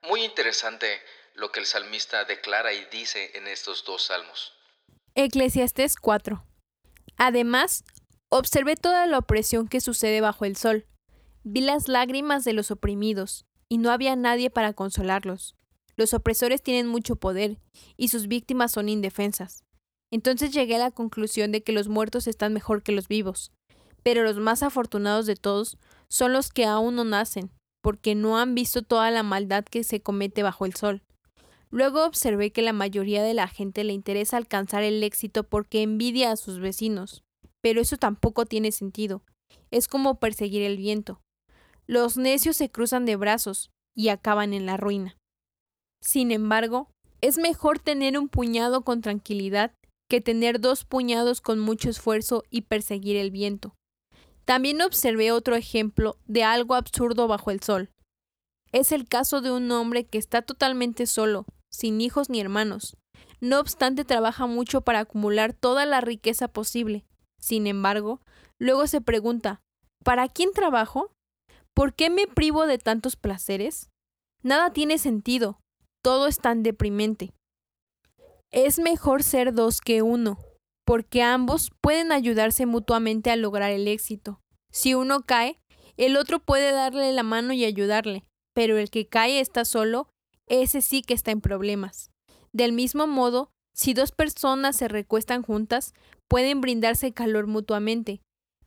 Muy 0.01 0.23
interesante 0.23 1.01
lo 1.33 1.51
que 1.51 1.59
el 1.59 1.65
salmista 1.65 2.25
declara 2.25 2.73
y 2.73 2.85
dice 2.85 3.31
en 3.35 3.47
estos 3.47 3.83
dos 3.85 4.03
salmos. 4.03 4.53
Eclesiastés 5.15 5.95
4. 5.95 6.43
Además, 7.17 7.83
observé 8.29 8.75
toda 8.75 9.07
la 9.07 9.17
opresión 9.17 9.67
que 9.67 9.81
sucede 9.81 10.21
bajo 10.21 10.45
el 10.45 10.55
sol. 10.55 10.85
Vi 11.43 11.61
las 11.61 11.87
lágrimas 11.87 12.43
de 12.43 12.53
los 12.53 12.71
oprimidos, 12.71 13.45
y 13.69 13.77
no 13.79 13.91
había 13.91 14.15
nadie 14.15 14.49
para 14.49 14.73
consolarlos. 14.73 15.55
Los 15.95 16.13
opresores 16.13 16.61
tienen 16.61 16.87
mucho 16.87 17.15
poder, 17.15 17.57
y 17.97 18.09
sus 18.09 18.27
víctimas 18.27 18.71
son 18.71 18.89
indefensas. 18.89 19.63
Entonces 20.11 20.51
llegué 20.51 20.75
a 20.75 20.79
la 20.79 20.91
conclusión 20.91 21.51
de 21.51 21.61
que 21.61 21.73
los 21.73 21.87
muertos 21.87 22.27
están 22.27 22.53
mejor 22.53 22.81
que 22.81 22.91
los 22.91 23.07
vivos, 23.07 23.51
pero 24.03 24.23
los 24.23 24.37
más 24.37 24.63
afortunados 24.63 25.25
de 25.25 25.35
todos 25.35 25.77
son 26.09 26.33
los 26.33 26.49
que 26.49 26.65
aún 26.65 26.95
no 26.95 27.03
nacen, 27.03 27.51
porque 27.83 28.15
no 28.15 28.37
han 28.37 28.55
visto 28.55 28.81
toda 28.81 29.11
la 29.11 29.23
maldad 29.23 29.65
que 29.65 29.83
se 29.83 30.01
comete 30.01 30.43
bajo 30.43 30.65
el 30.65 30.75
sol. 30.75 31.03
Luego 31.69 32.05
observé 32.05 32.51
que 32.51 32.61
la 32.61 32.71
mayoría 32.71 33.21
de 33.21 33.33
la 33.33 33.47
gente 33.47 33.83
le 33.83 33.93
interesa 33.93 34.37
alcanzar 34.37 34.83
el 34.83 35.03
éxito 35.03 35.43
porque 35.43 35.81
envidia 35.81 36.31
a 36.31 36.37
sus 36.37 36.59
vecinos, 36.59 37.23
pero 37.61 37.81
eso 37.81 37.97
tampoco 37.97 38.45
tiene 38.45 38.71
sentido. 38.71 39.23
Es 39.71 39.89
como 39.89 40.19
perseguir 40.19 40.61
el 40.61 40.77
viento. 40.77 41.19
Los 41.85 42.17
necios 42.17 42.55
se 42.55 42.69
cruzan 42.69 43.05
de 43.05 43.17
brazos 43.17 43.69
y 43.95 44.09
acaban 44.09 44.53
en 44.53 44.65
la 44.65 44.77
ruina. 44.77 45.17
Sin 46.01 46.31
embargo, 46.31 46.89
es 47.19 47.37
mejor 47.37 47.79
tener 47.79 48.17
un 48.17 48.29
puñado 48.29 48.83
con 48.83 49.01
tranquilidad 49.01 49.73
que 50.07 50.21
tener 50.21 50.59
dos 50.59 50.85
puñados 50.85 51.41
con 51.41 51.59
mucho 51.59 51.89
esfuerzo 51.89 52.43
y 52.49 52.61
perseguir 52.61 53.17
el 53.17 53.31
viento. 53.31 53.75
También 54.45 54.81
observé 54.81 55.31
otro 55.31 55.55
ejemplo 55.55 56.17
de 56.25 56.43
algo 56.43 56.75
absurdo 56.75 57.27
bajo 57.27 57.51
el 57.51 57.61
sol. 57.61 57.89
Es 58.71 58.91
el 58.91 59.07
caso 59.07 59.41
de 59.41 59.51
un 59.51 59.69
hombre 59.71 60.05
que 60.05 60.17
está 60.17 60.41
totalmente 60.41 61.05
solo, 61.05 61.45
sin 61.69 61.99
hijos 62.01 62.29
ni 62.29 62.39
hermanos. 62.39 62.95
No 63.39 63.59
obstante, 63.59 64.05
trabaja 64.05 64.47
mucho 64.47 64.81
para 64.81 64.99
acumular 64.99 65.53
toda 65.53 65.85
la 65.85 66.01
riqueza 66.01 66.47
posible. 66.47 67.05
Sin 67.39 67.67
embargo, 67.67 68.21
luego 68.57 68.87
se 68.87 69.01
pregunta, 69.01 69.61
¿para 70.03 70.27
quién 70.27 70.51
trabajo? 70.53 71.11
¿Por 71.73 71.93
qué 71.93 72.09
me 72.09 72.25
privo 72.25 72.65
de 72.65 72.77
tantos 72.77 73.15
placeres? 73.15 73.89
Nada 74.43 74.71
tiene 74.71 74.97
sentido, 74.97 75.59
todo 76.01 76.27
es 76.27 76.39
tan 76.39 76.63
deprimente. 76.63 77.33
Es 78.51 78.79
mejor 78.79 79.23
ser 79.23 79.53
dos 79.53 79.81
que 79.81 80.01
uno, 80.01 80.39
porque 80.85 81.21
ambos 81.21 81.71
pueden 81.81 82.13
ayudarse 82.13 82.65
mutuamente 82.65 83.29
a 83.29 83.35
lograr 83.35 83.71
el 83.71 83.87
éxito. 83.89 84.39
Si 84.71 84.93
uno 84.93 85.23
cae, 85.23 85.59
el 85.97 86.15
otro 86.15 86.39
puede 86.39 86.71
darle 86.71 87.11
la 87.11 87.23
mano 87.23 87.51
y 87.51 87.65
ayudarle, 87.65 88.23
pero 88.53 88.77
el 88.77 88.89
que 88.89 89.07
cae 89.07 89.41
está 89.41 89.65
solo, 89.65 90.07
ese 90.47 90.81
sí 90.81 91.01
que 91.01 91.13
está 91.13 91.31
en 91.31 91.41
problemas. 91.41 92.09
Del 92.53 92.71
mismo 92.71 93.05
modo, 93.05 93.51
si 93.75 93.93
dos 93.93 94.11
personas 94.11 94.77
se 94.77 94.87
recuestan 94.87 95.43
juntas, 95.43 95.93
pueden 96.29 96.61
brindarse 96.61 97.11
calor 97.11 97.47
mutuamente. 97.47 98.21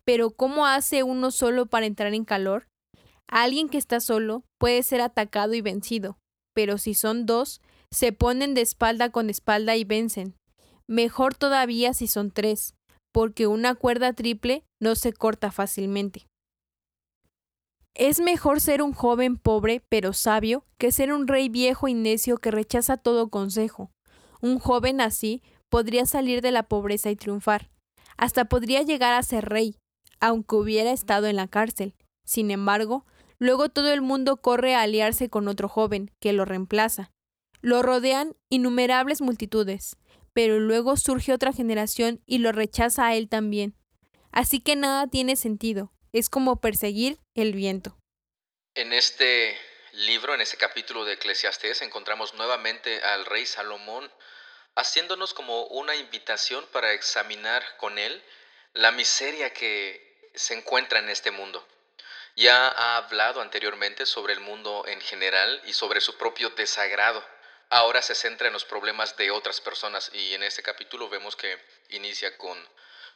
Pero 0.05 0.31
¿cómo 0.31 0.67
hace 0.67 1.03
uno 1.03 1.31
solo 1.31 1.67
para 1.67 1.87
entrar 1.87 2.13
en 2.13 2.25
calor? 2.27 2.69
Alguien 3.29 3.69
que 3.69 3.79
está 3.79 4.01
solo 4.01 4.45
puede 4.59 4.83
ser 4.83 5.01
atacado 5.01 5.55
y 5.55 5.63
vencido, 5.63 6.19
pero 6.55 6.77
si 6.77 6.95
son 6.95 7.25
dos, 7.25 7.63
se 7.93 8.13
ponen 8.13 8.55
de 8.55 8.61
espalda 8.61 9.11
con 9.11 9.31
espalda 9.31 9.77
y 9.77 9.85
vencen. 9.85 10.35
Mejor 10.87 11.35
todavía 11.35 11.93
si 11.95 12.07
son 12.07 12.31
tres, 12.31 12.75
porque 13.13 13.47
una 13.47 13.75
cuerda 13.75 14.13
triple 14.13 14.65
no 14.81 14.95
se 14.95 15.13
corta 15.13 15.51
fácilmente. 15.51 16.27
Es 17.95 18.21
mejor 18.21 18.61
ser 18.61 18.83
un 18.83 18.93
joven 18.93 19.37
pobre 19.37 19.83
pero 19.89 20.13
sabio 20.13 20.65
que 20.79 20.93
ser 20.93 21.13
un 21.13 21.27
rey 21.27 21.49
viejo 21.49 21.89
y 21.89 21.95
necio 21.95 22.39
que 22.39 22.51
rechaza 22.51 22.97
todo 22.97 23.29
consejo. 23.29 23.91
Un 24.41 24.59
joven 24.59 25.01
así 25.01 25.43
podría 25.69 26.07
salir 26.07 26.41
de 26.41 26.53
la 26.53 26.63
pobreza 26.63 27.11
y 27.11 27.17
triunfar. 27.17 27.69
Hasta 28.17 28.47
podría 28.47 28.83
llegar 28.83 29.15
a 29.15 29.23
ser 29.23 29.49
rey, 29.49 29.77
aunque 30.21 30.57
hubiera 30.57 30.93
estado 30.93 31.27
en 31.27 31.37
la 31.37 31.49
cárcel. 31.49 31.95
Sin 32.25 32.51
embargo, 32.51 33.05
luego 33.39 33.69
todo 33.69 33.93
el 33.93 34.03
mundo 34.03 34.37
corre 34.37 34.75
a 34.75 34.83
aliarse 34.83 35.29
con 35.29 35.49
otro 35.49 35.69
joven, 35.69 36.11
que 36.21 36.33
lo 36.33 36.45
reemplaza, 36.45 37.11
lo 37.63 37.83
rodean 37.83 38.37
innumerables 38.49 39.21
multitudes, 39.21 39.97
pero 40.33 40.59
luego 40.59 40.97
surge 40.97 41.33
otra 41.33 41.53
generación 41.53 42.23
y 42.27 42.39
lo 42.39 42.53
rechaza 42.53 43.07
a 43.07 43.15
él 43.15 43.29
también. 43.29 43.75
Así 44.33 44.61
que 44.61 44.77
nada 44.77 45.07
tiene 45.09 45.37
sentido, 45.37 45.93
es 46.13 46.31
como 46.31 46.61
perseguir 46.61 47.19
el 47.35 47.55
viento. 47.55 47.97
En 48.75 48.93
este 48.93 49.59
libro, 49.93 50.35
en 50.35 50.41
este 50.41 50.57
capítulo 50.57 51.05
de 51.05 51.15
Eclesiastés, 51.15 51.83
encontramos 51.83 52.35
nuevamente 52.35 53.03
al 53.03 53.27
rey 53.27 53.45
Salomón 53.45 54.11
haciéndonos 54.77 55.35
como 55.35 55.65
una 55.67 55.97
invitación 55.97 56.65
para 56.73 56.93
examinar 56.93 57.63
con 57.77 57.99
él 57.99 58.23
la 58.73 58.93
miseria 58.93 59.53
que 59.53 60.31
se 60.35 60.55
encuentra 60.55 61.01
en 61.01 61.09
este 61.09 61.33
mundo. 61.33 61.67
Ya 62.37 62.69
ha 62.69 62.97
hablado 62.97 63.41
anteriormente 63.41 64.07
sobre 64.07 64.33
el 64.33 64.41
mundo 64.41 64.85
en 64.87 65.01
general 65.01 65.61
y 65.67 65.73
sobre 65.73 66.01
su 66.01 66.17
propio 66.17 66.51
desagrado 66.51 67.23
ahora 67.71 68.03
se 68.03 68.15
centra 68.15 68.49
en 68.49 68.53
los 68.53 68.65
problemas 68.65 69.17
de 69.17 69.31
otras 69.31 69.61
personas 69.61 70.11
y 70.13 70.35
en 70.35 70.43
este 70.43 70.63
capítulo 70.63 71.09
vemos 71.09 71.37
que 71.37 71.59
inicia 71.91 72.37
con, 72.37 72.59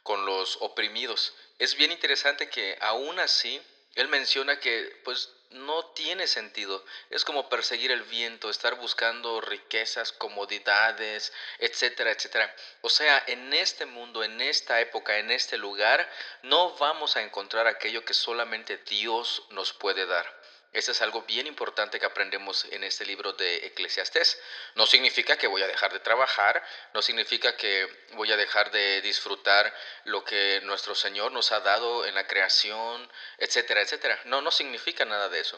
con 0.01 0.25
los 0.25 0.57
oprimidos. 0.61 1.33
Es 1.59 1.75
bien 1.75 1.91
interesante 1.91 2.49
que 2.49 2.77
aún 2.81 3.19
así 3.19 3.61
él 3.95 4.07
menciona 4.07 4.59
que 4.59 5.01
pues 5.03 5.29
no 5.51 5.85
tiene 5.87 6.27
sentido. 6.27 6.83
Es 7.09 7.23
como 7.23 7.49
perseguir 7.49 7.91
el 7.91 8.03
viento, 8.03 8.49
estar 8.49 8.75
buscando 8.75 9.39
riquezas, 9.41 10.11
comodidades, 10.11 11.31
etcétera, 11.59 12.11
etcétera. 12.11 12.53
O 12.81 12.89
sea, 12.89 13.23
en 13.27 13.53
este 13.53 13.85
mundo, 13.85 14.23
en 14.23 14.41
esta 14.41 14.81
época, 14.81 15.17
en 15.17 15.31
este 15.31 15.57
lugar, 15.57 16.09
no 16.43 16.75
vamos 16.77 17.15
a 17.15 17.21
encontrar 17.21 17.67
aquello 17.67 18.03
que 18.03 18.13
solamente 18.13 18.77
Dios 18.77 19.43
nos 19.51 19.73
puede 19.73 20.05
dar. 20.05 20.44
Eso 20.75 20.91
es 20.91 21.01
algo 21.01 21.21
bien 21.21 21.47
importante 21.47 22.01
que 22.01 22.05
aprendemos 22.05 22.65
en 22.65 22.83
este 22.83 23.05
libro 23.05 23.31
de 23.31 23.65
Eclesiastés. 23.67 24.37
No 24.75 24.85
significa 24.85 25.37
que 25.37 25.47
voy 25.47 25.61
a 25.61 25.67
dejar 25.67 25.93
de 25.93 26.01
trabajar, 26.01 26.61
no 26.93 27.01
significa 27.01 27.55
que 27.55 27.87
voy 28.15 28.29
a 28.33 28.35
dejar 28.35 28.71
de 28.71 29.01
disfrutar 29.01 29.73
lo 30.03 30.25
que 30.25 30.59
nuestro 30.63 30.93
Señor 30.93 31.31
nos 31.31 31.53
ha 31.53 31.61
dado 31.61 32.05
en 32.05 32.13
la 32.13 32.27
creación, 32.27 33.09
etcétera, 33.37 33.83
etcétera. 33.83 34.19
No, 34.25 34.41
no 34.41 34.51
significa 34.51 35.05
nada 35.05 35.29
de 35.29 35.39
eso. 35.39 35.57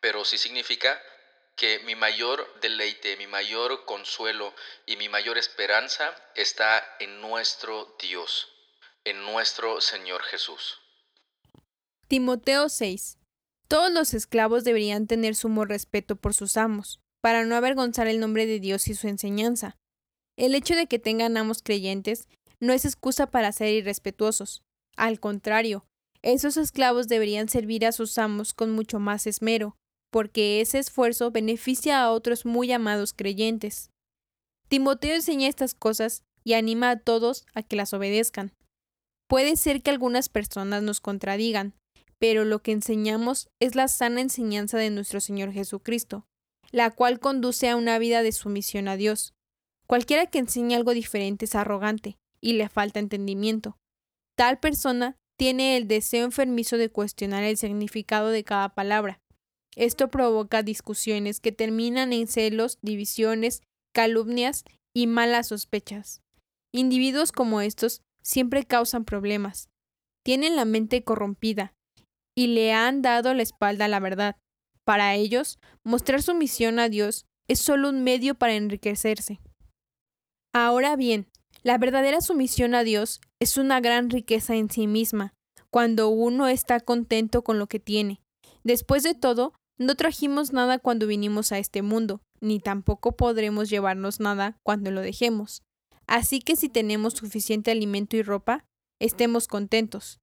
Pero 0.00 0.24
sí 0.24 0.38
significa 0.38 1.00
que 1.54 1.78
mi 1.84 1.94
mayor 1.94 2.52
deleite, 2.60 3.16
mi 3.18 3.28
mayor 3.28 3.84
consuelo 3.84 4.52
y 4.86 4.96
mi 4.96 5.08
mayor 5.08 5.38
esperanza 5.38 6.12
está 6.34 6.96
en 6.98 7.20
nuestro 7.20 7.96
Dios, 8.00 8.52
en 9.04 9.24
nuestro 9.24 9.80
Señor 9.80 10.24
Jesús. 10.24 10.80
Timoteo 12.08 12.68
6 12.68 13.18
todos 13.68 13.92
los 13.92 14.14
esclavos 14.14 14.64
deberían 14.64 15.06
tener 15.06 15.34
sumo 15.34 15.64
respeto 15.64 16.16
por 16.16 16.34
sus 16.34 16.56
amos, 16.56 17.00
para 17.20 17.44
no 17.44 17.56
avergonzar 17.56 18.06
el 18.06 18.20
nombre 18.20 18.46
de 18.46 18.60
Dios 18.60 18.88
y 18.88 18.94
su 18.94 19.08
enseñanza. 19.08 19.76
El 20.36 20.54
hecho 20.54 20.74
de 20.76 20.86
que 20.86 20.98
tengan 20.98 21.36
amos 21.36 21.62
creyentes 21.62 22.28
no 22.60 22.72
es 22.72 22.84
excusa 22.84 23.26
para 23.26 23.52
ser 23.52 23.74
irrespetuosos. 23.74 24.62
Al 24.96 25.20
contrario, 25.20 25.86
esos 26.22 26.56
esclavos 26.56 27.08
deberían 27.08 27.48
servir 27.48 27.86
a 27.86 27.92
sus 27.92 28.18
amos 28.18 28.54
con 28.54 28.70
mucho 28.72 28.98
más 28.98 29.26
esmero, 29.26 29.76
porque 30.10 30.60
ese 30.60 30.78
esfuerzo 30.78 31.30
beneficia 31.30 32.02
a 32.02 32.10
otros 32.10 32.46
muy 32.46 32.72
amados 32.72 33.12
creyentes. 33.12 33.90
Timoteo 34.68 35.14
enseña 35.14 35.48
estas 35.48 35.74
cosas 35.74 36.22
y 36.44 36.54
anima 36.54 36.90
a 36.90 36.98
todos 36.98 37.44
a 37.54 37.62
que 37.62 37.76
las 37.76 37.92
obedezcan. 37.92 38.52
Puede 39.28 39.56
ser 39.56 39.82
que 39.82 39.90
algunas 39.90 40.28
personas 40.28 40.82
nos 40.82 41.00
contradigan, 41.00 41.74
pero 42.18 42.44
lo 42.44 42.62
que 42.62 42.72
enseñamos 42.72 43.48
es 43.60 43.74
la 43.74 43.88
sana 43.88 44.20
enseñanza 44.20 44.78
de 44.78 44.90
nuestro 44.90 45.20
Señor 45.20 45.52
Jesucristo, 45.52 46.26
la 46.70 46.90
cual 46.90 47.20
conduce 47.20 47.68
a 47.68 47.76
una 47.76 47.98
vida 47.98 48.22
de 48.22 48.32
sumisión 48.32 48.88
a 48.88 48.96
Dios. 48.96 49.34
Cualquiera 49.86 50.26
que 50.26 50.38
enseñe 50.38 50.74
algo 50.74 50.92
diferente 50.92 51.44
es 51.44 51.54
arrogante 51.54 52.18
y 52.40 52.54
le 52.54 52.68
falta 52.68 52.98
entendimiento. 52.98 53.78
Tal 54.34 54.58
persona 54.58 55.16
tiene 55.36 55.76
el 55.76 55.86
deseo 55.86 56.24
enfermizo 56.24 56.76
de 56.76 56.90
cuestionar 56.90 57.44
el 57.44 57.56
significado 57.56 58.30
de 58.30 58.44
cada 58.44 58.74
palabra. 58.74 59.20
Esto 59.76 60.08
provoca 60.08 60.62
discusiones 60.62 61.40
que 61.40 61.52
terminan 61.52 62.12
en 62.12 62.26
celos, 62.26 62.78
divisiones, 62.80 63.62
calumnias 63.92 64.64
y 64.94 65.06
malas 65.06 65.48
sospechas. 65.48 66.22
Individuos 66.72 67.30
como 67.30 67.60
estos 67.60 68.00
siempre 68.22 68.64
causan 68.64 69.04
problemas. 69.04 69.68
Tienen 70.24 70.56
la 70.56 70.64
mente 70.64 71.04
corrompida 71.04 71.74
y 72.36 72.48
le 72.48 72.72
han 72.72 73.02
dado 73.02 73.34
la 73.34 73.42
espalda 73.42 73.86
a 73.86 73.88
la 73.88 73.98
verdad. 73.98 74.36
Para 74.84 75.14
ellos, 75.14 75.58
mostrar 75.82 76.22
su 76.22 76.34
misión 76.34 76.78
a 76.78 76.88
Dios 76.88 77.24
es 77.48 77.58
solo 77.58 77.88
un 77.88 78.04
medio 78.04 78.34
para 78.34 78.54
enriquecerse. 78.54 79.40
Ahora 80.52 80.96
bien, 80.96 81.26
la 81.62 81.78
verdadera 81.78 82.20
sumisión 82.20 82.74
a 82.74 82.84
Dios 82.84 83.20
es 83.40 83.56
una 83.56 83.80
gran 83.80 84.10
riqueza 84.10 84.54
en 84.54 84.70
sí 84.70 84.86
misma, 84.86 85.34
cuando 85.70 86.08
uno 86.08 86.46
está 86.46 86.80
contento 86.80 87.42
con 87.42 87.58
lo 87.58 87.66
que 87.66 87.80
tiene. 87.80 88.20
Después 88.62 89.02
de 89.02 89.14
todo, 89.14 89.52
no 89.78 89.94
trajimos 89.94 90.52
nada 90.52 90.78
cuando 90.78 91.06
vinimos 91.06 91.52
a 91.52 91.58
este 91.58 91.82
mundo, 91.82 92.20
ni 92.40 92.60
tampoco 92.60 93.16
podremos 93.16 93.68
llevarnos 93.68 94.20
nada 94.20 94.58
cuando 94.62 94.90
lo 94.90 95.00
dejemos. 95.00 95.62
Así 96.06 96.40
que 96.40 96.56
si 96.56 96.68
tenemos 96.68 97.14
suficiente 97.14 97.70
alimento 97.70 98.16
y 98.16 98.22
ropa, 98.22 98.64
estemos 99.00 99.48
contentos. 99.48 100.20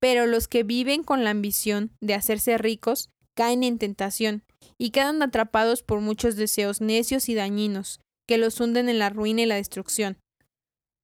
Pero 0.00 0.26
los 0.26 0.48
que 0.48 0.62
viven 0.62 1.04
con 1.04 1.24
la 1.24 1.30
ambición 1.30 1.92
de 2.00 2.14
hacerse 2.14 2.58
ricos 2.58 3.10
caen 3.36 3.62
en 3.62 3.78
tentación 3.78 4.42
y 4.78 4.90
quedan 4.90 5.22
atrapados 5.22 5.82
por 5.82 6.00
muchos 6.00 6.36
deseos 6.36 6.80
necios 6.80 7.28
y 7.28 7.34
dañinos 7.34 8.00
que 8.26 8.38
los 8.38 8.60
hunden 8.60 8.88
en 8.88 8.98
la 8.98 9.10
ruina 9.10 9.42
y 9.42 9.46
la 9.46 9.56
destrucción. 9.56 10.18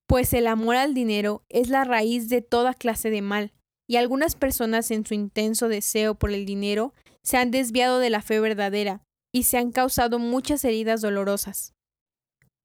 Pues 0.07 0.33
el 0.33 0.47
amor 0.47 0.77
al 0.77 0.95
dinero 0.95 1.45
es 1.49 1.69
la 1.69 1.85
raíz 1.85 2.29
de 2.29 2.41
toda 2.41 2.73
clase 2.73 3.11
de 3.11 3.23
mal, 3.23 3.53
y 3.89 3.97
algunas 3.97 4.35
personas 4.35 4.91
en 4.91 5.05
su 5.05 5.15
intenso 5.15 5.69
deseo 5.69 6.15
por 6.15 6.31
el 6.31 6.47
dinero 6.47 6.95
se 7.23 7.37
han 7.37 7.51
desviado 7.51 7.99
de 7.99 8.11
la 8.11 8.23
fe 8.23 8.41
verdadera 8.41 9.03
y 9.33 9.43
se 9.43 9.59
han 9.59 9.73
causado 9.73 10.19
muchas 10.19 10.65
heridas 10.65 11.01
dolorosas. 11.01 11.75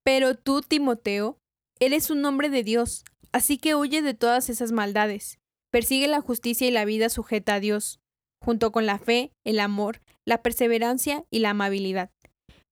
Pero 0.03 0.35
tú, 0.35 0.61
Timoteo, 0.61 1.37
eres 1.79 2.09
un 2.09 2.23
hombre 2.25 2.49
de 2.49 2.63
Dios, 2.63 3.03
así 3.31 3.57
que 3.57 3.75
huye 3.75 4.01
de 4.01 4.13
todas 4.13 4.49
esas 4.49 4.71
maldades. 4.71 5.39
Persigue 5.71 6.07
la 6.07 6.21
justicia 6.21 6.67
y 6.67 6.71
la 6.71 6.85
vida 6.85 7.09
sujeta 7.09 7.55
a 7.55 7.59
Dios, 7.59 7.99
junto 8.43 8.71
con 8.71 8.85
la 8.85 8.99
fe, 8.99 9.31
el 9.45 9.59
amor, 9.59 10.01
la 10.25 10.41
perseverancia 10.41 11.25
y 11.29 11.39
la 11.39 11.51
amabilidad. 11.51 12.11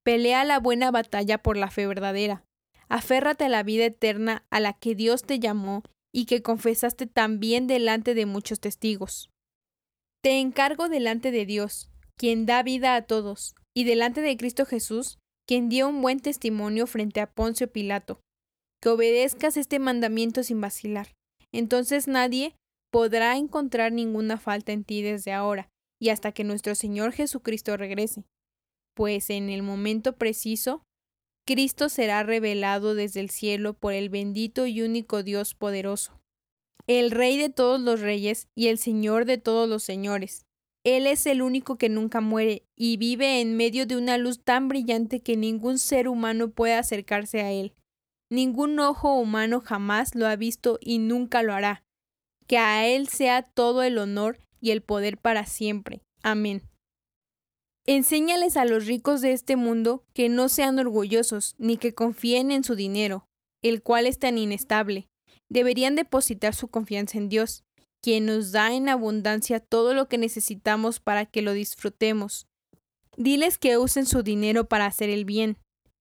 Pelea 0.03 0.43
la 0.43 0.59
buena 0.59 0.91
batalla 0.91 1.37
por 1.37 1.57
la 1.57 1.71
fe 1.71 1.87
verdadera. 1.87 2.43
Aférrate 2.89 3.45
a 3.45 3.49
la 3.49 3.63
vida 3.63 3.85
eterna 3.85 4.45
a 4.49 4.59
la 4.59 4.73
que 4.73 4.95
Dios 4.95 5.23
te 5.23 5.39
llamó 5.39 5.83
y 6.11 6.25
que 6.25 6.41
confesaste 6.41 7.05
también 7.05 7.67
delante 7.67 8.13
de 8.15 8.25
muchos 8.25 8.59
testigos. 8.59 9.29
Te 10.21 10.39
encargo 10.39 10.89
delante 10.89 11.31
de 11.31 11.45
Dios, 11.45 11.89
quien 12.17 12.45
da 12.45 12.63
vida 12.63 12.95
a 12.95 13.03
todos, 13.03 13.55
y 13.73 13.85
delante 13.85 14.21
de 14.21 14.35
Cristo 14.35 14.65
Jesús, 14.65 15.19
quien 15.47 15.69
dio 15.69 15.87
un 15.87 16.01
buen 16.01 16.19
testimonio 16.19 16.87
frente 16.87 17.21
a 17.21 17.31
Poncio 17.31 17.71
Pilato, 17.71 18.19
que 18.81 18.89
obedezcas 18.89 19.55
este 19.55 19.79
mandamiento 19.79 20.43
sin 20.43 20.59
vacilar. 20.59 21.15
Entonces 21.51 22.07
nadie 22.07 22.55
podrá 22.91 23.37
encontrar 23.37 23.91
ninguna 23.91 24.37
falta 24.37 24.71
en 24.71 24.83
ti 24.83 25.01
desde 25.01 25.31
ahora 25.31 25.69
y 25.99 26.09
hasta 26.09 26.31
que 26.31 26.43
nuestro 26.43 26.75
Señor 26.75 27.11
Jesucristo 27.11 27.77
regrese. 27.77 28.23
Pues 28.95 29.29
en 29.29 29.49
el 29.49 29.63
momento 29.63 30.15
preciso, 30.17 30.83
Cristo 31.45 31.89
será 31.89 32.23
revelado 32.23 32.95
desde 32.95 33.19
el 33.19 33.29
cielo 33.29 33.73
por 33.73 33.93
el 33.93 34.09
bendito 34.09 34.65
y 34.65 34.81
único 34.81 35.23
Dios 35.23 35.55
poderoso, 35.55 36.19
el 36.87 37.11
Rey 37.11 37.37
de 37.37 37.49
todos 37.49 37.79
los 37.79 38.01
reyes 38.01 38.47
y 38.55 38.67
el 38.67 38.77
Señor 38.77 39.25
de 39.25 39.37
todos 39.37 39.67
los 39.67 39.83
señores. 39.83 40.45
Él 40.85 41.07
es 41.07 41.25
el 41.25 41.41
único 41.41 41.77
que 41.77 41.89
nunca 41.89 42.21
muere 42.21 42.63
y 42.75 42.97
vive 42.97 43.41
en 43.41 43.57
medio 43.57 43.85
de 43.85 43.97
una 43.97 44.17
luz 44.17 44.41
tan 44.43 44.69
brillante 44.69 45.19
que 45.19 45.35
ningún 45.35 45.77
ser 45.77 46.07
humano 46.07 46.51
puede 46.51 46.75
acercarse 46.75 47.41
a 47.41 47.51
él. 47.51 47.73
Ningún 48.31 48.79
ojo 48.79 49.15
humano 49.15 49.59
jamás 49.59 50.15
lo 50.15 50.27
ha 50.27 50.35
visto 50.35 50.79
y 50.81 50.99
nunca 50.99 51.43
lo 51.43 51.53
hará 51.53 51.83
que 52.49 52.57
a 52.57 52.87
Él 52.87 53.07
sea 53.07 53.43
todo 53.43 53.83
el 53.83 53.99
honor 53.99 54.39
y 54.59 54.71
el 54.71 54.81
poder 54.81 55.19
para 55.19 55.45
siempre. 55.45 56.01
Amén. 56.23 56.63
Enséñales 57.85 58.57
a 58.57 58.65
los 58.65 58.87
ricos 58.87 59.21
de 59.21 59.33
este 59.33 59.55
mundo 59.55 60.03
que 60.13 60.29
no 60.29 60.49
sean 60.49 60.79
orgullosos 60.79 61.55
ni 61.59 61.77
que 61.77 61.93
confíen 61.93 62.51
en 62.51 62.63
su 62.63 62.75
dinero, 62.75 63.27
el 63.61 63.83
cual 63.83 64.07
es 64.07 64.17
tan 64.17 64.39
inestable. 64.39 65.07
Deberían 65.47 65.95
depositar 65.95 66.55
su 66.55 66.69
confianza 66.69 67.19
en 67.19 67.29
Dios, 67.29 67.63
quien 68.01 68.25
nos 68.25 68.51
da 68.51 68.73
en 68.73 68.89
abundancia 68.89 69.59
todo 69.59 69.93
lo 69.93 70.07
que 70.07 70.17
necesitamos 70.17 70.99
para 70.99 71.27
que 71.27 71.43
lo 71.43 71.53
disfrutemos. 71.53 72.47
Diles 73.15 73.59
que 73.59 73.77
usen 73.77 74.07
su 74.07 74.23
dinero 74.23 74.67
para 74.67 74.87
hacer 74.87 75.11
el 75.11 75.23
bien. 75.23 75.57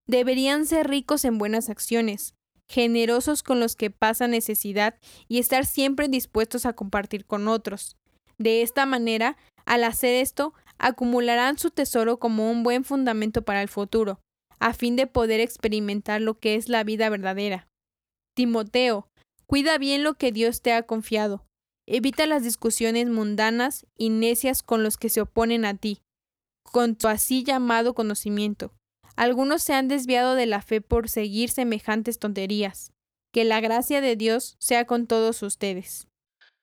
Deberían 0.07 0.65
ser 0.65 0.89
ricos 0.89 1.27
en 1.27 1.37
buenas 1.37 1.69
acciones, 1.69 2.35
generosos 2.69 3.43
con 3.43 3.61
los 3.61 3.77
que 3.77 3.91
pasan 3.91 4.33
necesidad 4.33 4.97
y 5.27 5.39
estar 5.39 5.67
siempre 5.67 6.09
dispuestos 6.09 6.67
a 6.67 6.75
compartir 6.75 7.25
con 7.25 7.49
otros. 7.49 7.97
De 8.37 8.63
esta 8.63 8.87
manera, 8.87 9.37
al 9.65 9.85
hacer 9.85 10.15
esto, 10.15 10.55
acumularán 10.79 11.59
su 11.59 11.71
tesoro 11.71 12.19
como 12.19 12.51
un 12.51 12.63
buen 12.63 12.85
fundamento 12.85 13.43
para 13.43 13.63
el 13.63 13.69
futuro, 13.69 14.21
a 14.61 14.73
fin 14.73 14.97
de 14.97 15.07
poder 15.07 15.41
experimentar 15.41 16.21
lo 16.21 16.39
que 16.39 16.55
es 16.55 16.69
la 16.69 16.85
vida 16.85 17.09
verdadera. 17.11 17.69
Timoteo, 18.35 19.09
cuida 19.47 19.79
bien 19.79 20.05
lo 20.05 20.15
que 20.15 20.31
Dios 20.31 20.63
te 20.63 20.73
ha 20.73 20.83
confiado. 20.83 21.45
Evita 21.87 22.27
las 22.27 22.45
discusiones 22.45 23.09
mundanas 23.09 23.87
y 23.97 24.11
necias 24.11 24.63
con 24.63 24.83
los 24.83 24.97
que 24.97 25.09
se 25.09 25.23
oponen 25.23 25.65
a 25.65 25.75
ti, 25.75 26.01
con 26.63 26.97
tu 26.97 27.09
así 27.09 27.43
llamado 27.43 27.95
conocimiento. 27.95 28.73
Algunos 29.19 29.65
se 29.65 29.75
han 29.75 29.89
desviado 29.89 30.37
de 30.37 30.47
la 30.47 30.63
fe 30.63 30.81
por 30.81 31.09
seguir 31.09 31.51
semejantes 31.51 32.21
tonterías. 32.21 32.93
Que 33.33 33.45
la 33.45 33.61
gracia 33.61 34.01
de 34.01 34.15
Dios 34.15 34.55
sea 34.61 34.87
con 34.87 35.09
todos 35.09 35.43
ustedes. 35.43 36.07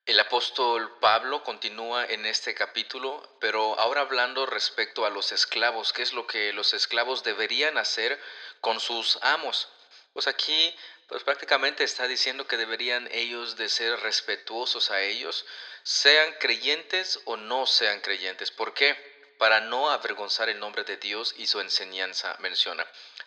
El 0.05 0.21
apóstol 0.21 0.89
Pablo 1.01 1.43
continúa 1.43 2.05
en 2.05 2.25
este 2.25 2.55
capítulo, 2.55 3.21
pero 3.41 3.77
ahora 3.77 3.99
hablando 3.99 4.45
respecto 4.45 5.05
a 5.05 5.09
los 5.09 5.33
esclavos, 5.33 5.91
qué 5.91 6.01
es 6.01 6.13
lo 6.13 6.27
que 6.27 6.53
los 6.53 6.73
esclavos 6.73 7.25
deberían 7.25 7.77
hacer 7.77 8.17
con 8.61 8.79
sus 8.79 9.19
amos. 9.21 9.67
Pues 10.13 10.27
aquí 10.27 10.73
pues 11.09 11.23
prácticamente 11.23 11.83
está 11.83 12.07
diciendo 12.07 12.47
que 12.47 12.55
deberían 12.55 13.09
ellos 13.11 13.57
de 13.57 13.67
ser 13.67 13.99
respetuosos 13.99 14.91
a 14.91 15.01
ellos, 15.01 15.45
sean 15.83 16.33
creyentes 16.39 17.19
o 17.25 17.35
no 17.35 17.65
sean 17.65 17.99
creyentes. 17.99 18.49
¿Por 18.49 18.73
qué? 18.73 19.14
Para 19.37 19.61
no 19.61 19.89
avergonzar 19.89 20.49
el 20.49 20.59
nombre 20.59 20.83
de 20.83 20.97
Dios 20.97 21.33
y 21.37 21.47
su 21.47 21.59
enseñanza 21.59 22.35
menciona. 22.39 22.85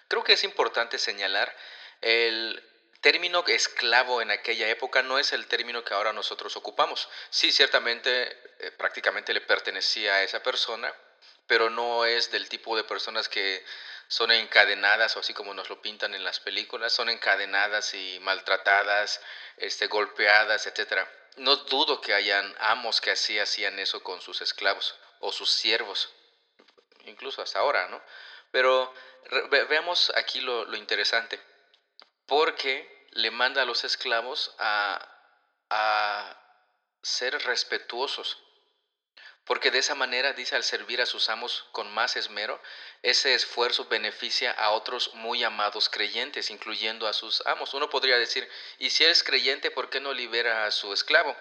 Creo 0.08 0.24
que 0.24 0.34
es 0.34 0.44
importante 0.44 0.98
señalar 0.98 1.54
el 2.00 2.62
término 3.00 3.44
esclavo 3.46 4.22
en 4.22 4.30
aquella 4.30 4.68
época 4.68 5.02
no 5.02 5.18
es 5.18 5.32
el 5.32 5.46
término 5.46 5.84
que 5.84 5.94
ahora 5.94 6.12
nosotros 6.12 6.56
ocupamos. 6.56 7.08
Sí, 7.30 7.52
ciertamente 7.52 8.36
eh, 8.58 8.70
prácticamente 8.72 9.32
le 9.32 9.40
pertenecía 9.40 10.14
a 10.14 10.22
esa 10.22 10.42
persona, 10.42 10.92
pero 11.46 11.70
no 11.70 12.04
es 12.04 12.30
del 12.30 12.48
tipo 12.48 12.76
de 12.76 12.84
personas 12.84 13.28
que 13.28 13.64
son 14.08 14.30
encadenadas 14.32 15.16
o 15.16 15.20
así 15.20 15.34
como 15.34 15.54
nos 15.54 15.68
lo 15.68 15.82
pintan 15.82 16.14
en 16.14 16.24
las 16.24 16.40
películas, 16.40 16.92
son 16.92 17.10
encadenadas 17.10 17.94
y 17.94 18.18
maltratadas, 18.20 19.20
este, 19.58 19.86
golpeadas, 19.86 20.66
etc. 20.66 21.06
No 21.36 21.56
dudo 21.56 22.00
que 22.00 22.14
hayan 22.14 22.54
amos 22.58 23.00
que 23.00 23.10
así 23.10 23.38
hacían 23.38 23.78
eso 23.78 24.02
con 24.02 24.20
sus 24.22 24.40
esclavos 24.40 24.94
o 25.20 25.32
sus 25.32 25.50
siervos, 25.50 26.10
incluso 27.04 27.42
hasta 27.42 27.58
ahora, 27.58 27.88
¿no? 27.88 28.02
Pero 28.50 28.92
veamos 29.68 30.12
aquí 30.16 30.40
lo, 30.40 30.64
lo, 30.64 30.76
interesante, 30.76 31.40
porque 32.26 33.06
le 33.12 33.30
manda 33.30 33.62
a 33.62 33.66
los 33.66 33.84
esclavos 33.84 34.54
a, 34.58 35.06
a 35.70 36.40
ser 37.02 37.38
respetuosos, 37.42 38.38
porque 39.44 39.70
de 39.70 39.78
esa 39.78 39.94
manera, 39.94 40.34
dice, 40.34 40.56
al 40.56 40.64
servir 40.64 41.00
a 41.00 41.06
sus 41.06 41.30
amos 41.30 41.66
con 41.72 41.90
más 41.90 42.16
esmero, 42.16 42.60
ese 43.02 43.34
esfuerzo 43.34 43.86
beneficia 43.86 44.52
a 44.52 44.72
otros 44.72 45.14
muy 45.14 45.42
amados 45.42 45.88
creyentes, 45.88 46.50
incluyendo 46.50 47.06
a 47.06 47.14
sus 47.14 47.42
amos. 47.46 47.72
Uno 47.72 47.88
podría 47.88 48.18
decir, 48.18 48.46
y 48.78 48.90
si 48.90 49.04
eres 49.04 49.22
creyente, 49.22 49.70
¿por 49.70 49.88
qué 49.88 50.00
no 50.00 50.12
libera 50.12 50.66
a 50.66 50.70
su 50.70 50.92
esclavo? 50.92 51.34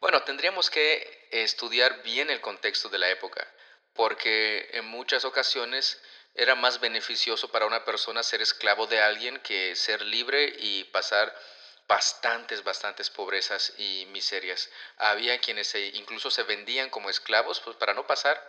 Bueno, 0.00 0.22
tendríamos 0.22 0.70
que 0.70 1.28
estudiar 1.30 2.02
bien 2.02 2.30
el 2.30 2.40
contexto 2.40 2.88
de 2.88 2.98
la 2.98 3.10
época, 3.10 3.46
porque 3.92 4.70
en 4.72 4.86
muchas 4.86 5.26
ocasiones 5.26 6.00
era 6.34 6.54
más 6.54 6.80
beneficioso 6.80 7.50
para 7.50 7.66
una 7.66 7.84
persona 7.84 8.22
ser 8.22 8.40
esclavo 8.40 8.86
de 8.86 9.00
alguien 9.00 9.38
que 9.40 9.76
ser 9.76 10.00
libre 10.00 10.54
y 10.58 10.84
pasar 10.84 11.38
bastantes, 11.86 12.64
bastantes 12.64 13.10
pobrezas 13.10 13.74
y 13.76 14.06
miserias. 14.06 14.70
Había 14.96 15.38
quienes 15.38 15.74
incluso 15.74 16.30
se 16.30 16.44
vendían 16.44 16.88
como 16.88 17.10
esclavos 17.10 17.60
pues, 17.60 17.76
para 17.76 17.92
no 17.92 18.06
pasar 18.06 18.42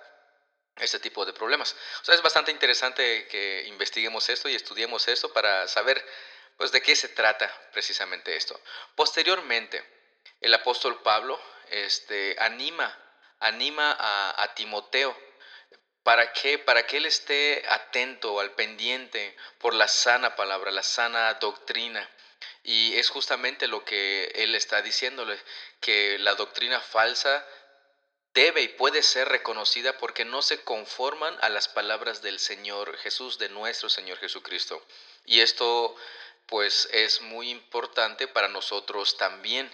este 0.78 1.00
tipo 1.00 1.26
de 1.26 1.34
problemas. 1.34 1.76
O 2.02 2.06
sea, 2.06 2.16
es 2.16 2.22
bastante 2.22 2.52
interesante 2.52 3.28
que 3.28 3.66
investiguemos 3.68 4.30
esto 4.30 4.48
y 4.48 4.56
estudiemos 4.56 5.06
esto 5.10 5.34
para 5.34 5.68
saber 5.68 6.02
pues 6.56 6.72
de 6.72 6.82
qué 6.82 6.96
se 6.96 7.10
trata 7.10 7.52
precisamente 7.74 8.38
esto. 8.38 8.58
Posteriormente, 8.96 10.01
el 10.42 10.54
apóstol 10.54 11.02
Pablo 11.02 11.40
este, 11.70 12.36
anima, 12.40 12.98
anima 13.40 13.96
a, 14.00 14.54
Timoteo 14.56 15.16
para 16.04 16.34
que, 16.34 16.58
para 16.60 16.86
que 16.86 16.98
él 16.98 17.06
esté 17.06 17.64
atento 17.70 18.40
al 18.40 18.52
pendiente 18.52 19.36
por 19.60 19.74
la 19.74 19.88
sana 19.88 20.36
palabra, 20.36 20.72
la 20.72 20.84
sana 20.84 21.34
doctrina. 21.36 22.10
Y 22.64 22.96
es 22.98 23.10
justamente 23.10 23.68
lo 23.68 23.86
que 23.86 24.32
él 24.36 24.56
está 24.56 24.82
diciéndole, 24.82 25.40
que 25.80 26.18
la 26.20 26.36
doctrina 26.36 26.80
falsa 26.80 27.46
debe 28.34 28.62
y 28.62 28.68
puede 28.70 29.04
ser 29.04 29.30
reconocida 29.30 29.98
porque 29.98 30.26
no 30.26 30.42
se 30.42 30.64
conforman 30.64 31.38
a 31.42 31.50
las 31.50 31.68
palabras 31.68 32.22
del 32.22 32.40
Señor 32.40 32.98
Jesús, 32.98 33.38
de 33.38 33.50
nuestro 33.50 33.90
Señor 33.90 34.18
Jesucristo. 34.20 34.84
Y 35.26 35.42
esto 35.42 35.96
pues 36.46 36.90
es 36.92 37.22
muy 37.22 37.50
importante 37.50 38.28
para 38.28 38.48
nosotros 38.48 39.18
también. 39.18 39.72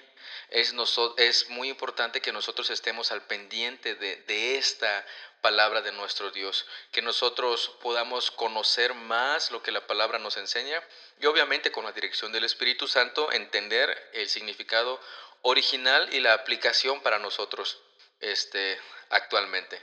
Es, 0.49 0.73
es 1.17 1.49
muy 1.49 1.69
importante 1.69 2.21
que 2.21 2.31
nosotros 2.31 2.69
estemos 2.69 3.11
al 3.11 3.21
pendiente 3.23 3.95
de, 3.95 4.15
de 4.23 4.57
esta 4.57 5.05
palabra 5.41 5.81
de 5.81 5.91
nuestro 5.91 6.31
Dios, 6.31 6.65
que 6.91 7.01
nosotros 7.01 7.71
podamos 7.81 8.31
conocer 8.31 8.93
más 8.93 9.51
lo 9.51 9.61
que 9.61 9.71
la 9.71 9.85
palabra 9.85 10.19
nos 10.19 10.37
enseña 10.37 10.81
y 11.19 11.25
obviamente 11.25 11.71
con 11.71 11.85
la 11.85 11.91
dirección 11.91 12.31
del 12.31 12.43
Espíritu 12.43 12.87
Santo 12.87 13.31
entender 13.31 14.09
el 14.13 14.29
significado 14.29 14.99
original 15.41 16.13
y 16.13 16.19
la 16.19 16.33
aplicación 16.33 17.01
para 17.01 17.19
nosotros 17.19 17.79
este, 18.19 18.79
actualmente. 19.09 19.81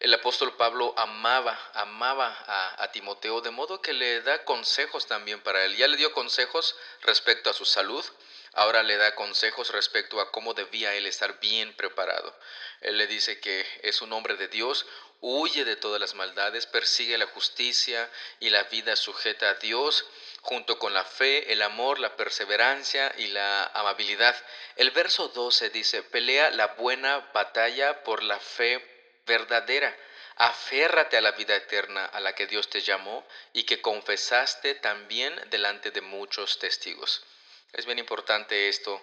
El 0.00 0.12
apóstol 0.14 0.56
Pablo 0.56 0.94
amaba, 0.96 1.58
amaba 1.74 2.26
a, 2.46 2.82
a, 2.82 2.90
Timoteo, 2.90 3.40
de 3.40 3.52
modo 3.52 3.80
que 3.80 3.92
le 3.92 4.20
da 4.22 4.44
consejos 4.44 5.06
también 5.06 5.40
para 5.40 5.64
él. 5.64 5.76
Ya 5.76 5.86
le 5.86 5.96
dio 5.96 6.12
consejos 6.12 6.74
respecto 7.02 7.50
a 7.50 7.52
su 7.52 7.64
salud, 7.64 8.04
ahora 8.52 8.82
le 8.82 8.96
da 8.96 9.14
consejos 9.14 9.70
respecto 9.70 10.20
a 10.20 10.30
cómo 10.30 10.54
debía 10.54 10.94
él 10.94 11.06
estar 11.06 11.40
bien 11.40 11.74
preparado. 11.74 12.38
Él 12.80 12.98
le 12.98 13.06
dice 13.06 13.40
que 13.40 13.66
es 13.82 14.02
un 14.02 14.12
hombre 14.12 14.36
de 14.36 14.48
Dios, 14.48 14.86
huye 15.20 15.64
de 15.64 15.76
todas 15.76 16.00
las 16.00 16.14
maldades, 16.14 16.66
persigue 16.66 17.16
la 17.16 17.26
justicia 17.26 18.10
y 18.40 18.50
la 18.50 18.64
vida 18.64 18.96
sujeta 18.96 19.50
a 19.50 19.54
Dios, 19.54 20.04
junto 20.40 20.78
con 20.78 20.92
la 20.92 21.04
fe, 21.04 21.52
el 21.52 21.62
amor, 21.62 22.00
la 22.00 22.16
perseverancia 22.16 23.14
y 23.16 23.28
la 23.28 23.66
amabilidad. 23.66 24.36
El 24.76 24.90
verso 24.90 25.28
12 25.28 25.70
dice, 25.70 26.02
pelea 26.02 26.50
la 26.50 26.68
buena 26.68 27.30
batalla 27.32 28.02
por 28.02 28.22
la 28.22 28.38
fe 28.40 28.84
verdadera. 29.24 29.96
Aférrate 30.36 31.16
a 31.16 31.20
la 31.20 31.32
vida 31.32 31.54
eterna 31.54 32.04
a 32.06 32.18
la 32.18 32.34
que 32.34 32.48
Dios 32.48 32.68
te 32.68 32.80
llamó 32.80 33.26
y 33.52 33.62
que 33.62 33.80
confesaste 33.80 34.74
también 34.74 35.40
delante 35.50 35.92
de 35.92 36.00
muchos 36.00 36.58
testigos. 36.58 37.24
Es 37.72 37.86
bien 37.86 37.98
importante 37.98 38.68
esto, 38.68 39.00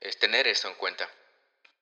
es 0.00 0.18
tener 0.18 0.46
esto 0.46 0.68
en 0.68 0.74
cuenta, 0.74 1.08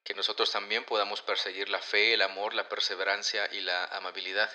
que 0.05 0.15
nosotros 0.15 0.51
también 0.53 0.85
podamos 0.85 1.23
perseguir 1.23 1.69
la 1.69 1.81
fe, 1.81 2.15
el 2.15 2.23
amor, 2.23 2.55
la 2.55 2.69
perseverancia 2.69 3.49
y 3.53 3.61
la 3.61 3.85
amabilidad 3.87 4.51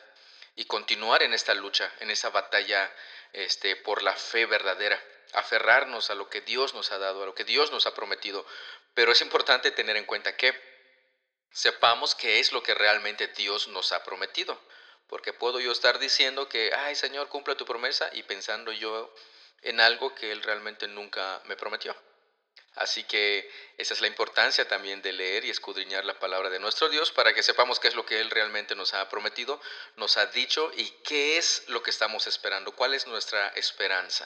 y 0.55 0.65
continuar 0.65 1.23
en 1.23 1.33
esta 1.33 1.53
lucha, 1.53 1.91
en 1.99 2.11
esa 2.11 2.29
batalla 2.29 2.93
este, 3.33 3.75
por 3.75 4.03
la 4.03 4.13
fe 4.13 4.45
verdadera, 4.45 5.01
aferrarnos 5.33 6.09
a 6.09 6.15
lo 6.15 6.29
que 6.29 6.41
Dios 6.41 6.73
nos 6.73 6.91
ha 6.91 6.97
dado, 6.97 7.23
a 7.23 7.25
lo 7.25 7.35
que 7.35 7.45
Dios 7.45 7.71
nos 7.71 7.85
ha 7.85 7.93
prometido. 7.93 8.45
Pero 8.93 9.11
es 9.11 9.21
importante 9.21 9.71
tener 9.71 9.95
en 9.97 10.05
cuenta 10.05 10.35
que 10.35 10.53
sepamos 11.51 12.15
qué 12.15 12.39
es 12.39 12.51
lo 12.51 12.61
que 12.63 12.73
realmente 12.73 13.27
Dios 13.27 13.67
nos 13.69 13.91
ha 13.91 14.03
prometido. 14.03 14.59
Porque 15.07 15.33
puedo 15.33 15.59
yo 15.59 15.71
estar 15.71 15.99
diciendo 15.99 16.47
que, 16.47 16.71
ay 16.73 16.95
Señor, 16.95 17.27
cumple 17.29 17.55
tu 17.55 17.65
promesa 17.65 18.09
y 18.13 18.23
pensando 18.23 18.71
yo 18.71 19.13
en 19.61 19.79
algo 19.79 20.13
que 20.15 20.31
Él 20.31 20.41
realmente 20.43 20.87
nunca 20.87 21.41
me 21.45 21.55
prometió. 21.55 21.95
Así 22.75 23.03
que 23.03 23.51
esa 23.77 23.93
es 23.93 24.01
la 24.01 24.07
importancia 24.07 24.65
también 24.67 25.01
de 25.01 25.11
leer 25.11 25.43
y 25.43 25.49
escudriñar 25.49 26.05
la 26.05 26.19
palabra 26.19 26.49
de 26.49 26.59
nuestro 26.59 26.87
Dios 26.87 27.11
para 27.11 27.33
que 27.33 27.43
sepamos 27.43 27.79
qué 27.79 27.89
es 27.89 27.95
lo 27.95 28.05
que 28.05 28.21
Él 28.21 28.29
realmente 28.29 28.75
nos 28.75 28.93
ha 28.93 29.09
prometido, 29.09 29.59
nos 29.97 30.15
ha 30.17 30.27
dicho 30.27 30.71
y 30.77 30.89
qué 31.03 31.37
es 31.37 31.67
lo 31.67 31.83
que 31.83 31.89
estamos 31.89 32.27
esperando, 32.27 32.73
cuál 32.73 32.93
es 32.93 33.07
nuestra 33.07 33.49
esperanza. 33.49 34.25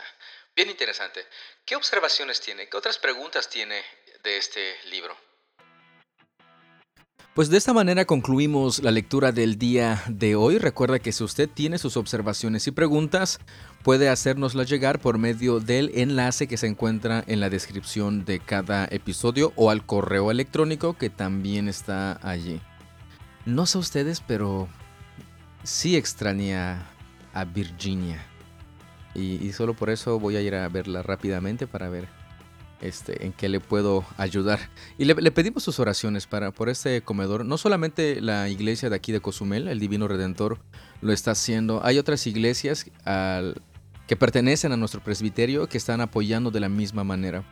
Bien 0.55 0.69
interesante. 0.69 1.27
¿Qué 1.65 1.75
observaciones 1.75 2.39
tiene? 2.39 2.69
¿Qué 2.69 2.77
otras 2.77 2.99
preguntas 2.99 3.49
tiene 3.49 3.83
de 4.21 4.37
este 4.37 4.79
libro? 4.85 5.17
Pues 7.35 7.49
de 7.49 7.57
esta 7.57 7.73
manera 7.73 8.05
concluimos 8.05 8.81
la 8.81 8.91
lectura 8.91 9.33
del 9.33 9.57
día 9.57 10.01
de 10.07 10.37
hoy. 10.37 10.57
Recuerda 10.57 10.99
que 10.99 11.11
si 11.11 11.21
usted 11.21 11.49
tiene 11.53 11.77
sus 11.77 11.97
observaciones 11.97 12.65
y 12.65 12.71
preguntas, 12.71 13.41
puede 13.83 14.07
hacérnoslas 14.07 14.69
llegar 14.69 15.01
por 15.01 15.17
medio 15.17 15.59
del 15.59 15.91
enlace 15.95 16.47
que 16.47 16.55
se 16.55 16.67
encuentra 16.67 17.25
en 17.27 17.41
la 17.41 17.49
descripción 17.49 18.23
de 18.23 18.39
cada 18.39 18.85
episodio 18.85 19.51
o 19.57 19.69
al 19.69 19.85
correo 19.85 20.31
electrónico 20.31 20.93
que 20.93 21.09
también 21.09 21.67
está 21.67 22.17
allí. 22.25 22.61
No 23.45 23.65
sé 23.65 23.79
ustedes, 23.79 24.21
pero 24.25 24.69
sí 25.61 25.97
extraña 25.97 26.87
a 27.33 27.43
Virginia. 27.43 28.25
Y, 29.13 29.45
y 29.45 29.51
solo 29.51 29.73
por 29.73 29.89
eso 29.89 30.21
voy 30.21 30.37
a 30.37 30.41
ir 30.41 30.55
a 30.55 30.69
verla 30.69 31.03
rápidamente 31.03 31.67
para 31.67 31.89
ver 31.89 32.07
este, 32.81 33.25
en 33.25 33.33
qué 33.33 33.49
le 33.49 33.59
puedo 33.59 34.05
ayudar. 34.17 34.59
Y 34.97 35.05
le, 35.05 35.15
pedimos 35.31 35.63
sus 35.63 35.79
oraciones 35.79 36.27
para, 36.27 36.51
por 36.51 36.69
este 36.69 37.01
comedor. 37.01 37.45
No 37.45 37.57
solamente 37.57 38.21
la 38.21 38.49
iglesia 38.49 38.89
de 38.89 38.95
aquí 38.95 39.11
de 39.11 39.21
Cozumel, 39.21 39.67
el 39.67 39.79
Divino 39.79 40.07
Redentor, 40.07 40.59
lo 41.01 41.13
está 41.13 41.31
haciendo. 41.31 41.83
Hay 41.83 41.97
otras 41.97 42.27
iglesias 42.27 42.85
que 44.07 44.15
pertenecen 44.15 44.71
a 44.71 44.77
nuestro 44.77 45.01
presbiterio 45.01 45.67
que 45.67 45.77
están 45.77 46.01
apoyando 46.01 46.51
de 46.51 46.59
la 46.59 46.69
misma 46.69 47.03
manera. 47.03 47.43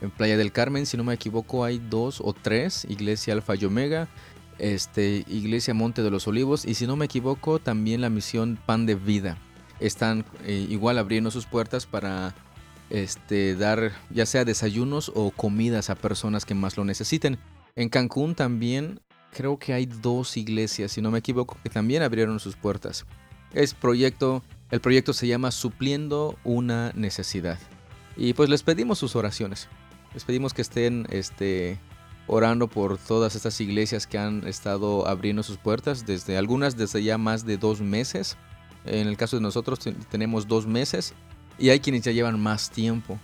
En 0.00 0.10
Playa 0.10 0.36
del 0.36 0.52
Carmen, 0.52 0.86
si 0.86 0.96
no 0.96 1.04
me 1.04 1.14
equivoco, 1.14 1.64
hay 1.64 1.78
dos 1.78 2.20
o 2.22 2.34
tres, 2.34 2.86
Iglesia 2.88 3.32
Alfa 3.32 3.54
y 3.54 3.64
Omega, 3.64 4.08
este, 4.58 5.24
Iglesia 5.26 5.74
Monte 5.74 6.02
de 6.02 6.10
los 6.10 6.26
Olivos 6.28 6.64
y 6.64 6.74
si 6.74 6.86
no 6.86 6.96
me 6.96 7.06
equivoco, 7.06 7.58
también 7.58 8.00
la 8.00 8.10
misión 8.10 8.58
Pan 8.66 8.86
de 8.86 8.94
Vida. 8.94 9.38
Están 9.80 10.24
eh, 10.44 10.66
igual 10.68 10.98
abriendo 10.98 11.30
sus 11.30 11.46
puertas 11.46 11.86
para 11.86 12.34
este, 12.90 13.56
dar 13.56 13.92
ya 14.10 14.26
sea 14.26 14.44
desayunos 14.44 15.10
o 15.14 15.30
comidas 15.30 15.90
a 15.90 15.94
personas 15.94 16.44
que 16.44 16.54
más 16.54 16.76
lo 16.76 16.84
necesiten. 16.84 17.38
En 17.74 17.88
Cancún 17.88 18.34
también 18.34 19.00
creo 19.32 19.58
que 19.58 19.72
hay 19.72 19.86
dos 19.86 20.36
iglesias, 20.36 20.92
si 20.92 21.02
no 21.02 21.10
me 21.10 21.18
equivoco, 21.18 21.58
que 21.62 21.70
también 21.70 22.02
abrieron 22.02 22.40
sus 22.40 22.56
puertas. 22.56 23.04
Es 23.52 23.74
proyecto, 23.74 24.42
el 24.70 24.80
proyecto 24.80 25.12
se 25.12 25.26
llama 25.26 25.50
Supliendo 25.50 26.38
una 26.44 26.92
necesidad. 26.94 27.58
Y 28.16 28.32
pues 28.32 28.48
les 28.48 28.62
pedimos 28.62 28.98
sus 28.98 29.14
oraciones. 29.14 29.68
Les 30.14 30.24
pedimos 30.24 30.54
que 30.54 30.62
estén 30.62 31.06
este, 31.10 31.78
orando 32.26 32.68
por 32.68 32.96
todas 32.96 33.34
estas 33.34 33.60
iglesias 33.60 34.06
que 34.06 34.18
han 34.18 34.46
estado 34.46 35.06
abriendo 35.06 35.42
sus 35.42 35.58
puertas, 35.58 36.06
desde 36.06 36.38
algunas 36.38 36.76
desde 36.76 37.02
ya 37.02 37.18
más 37.18 37.44
de 37.44 37.58
dos 37.58 37.80
meses. 37.80 38.36
En 38.86 39.08
el 39.08 39.16
caso 39.16 39.36
de 39.36 39.42
nosotros 39.42 39.80
tenemos 40.08 40.46
dos 40.46 40.66
meses 40.66 41.14
y 41.58 41.70
hay 41.70 41.80
quienes 41.80 42.02
ya 42.02 42.12
llevan 42.12 42.40
más 42.40 42.70
tiempo. 42.70 43.18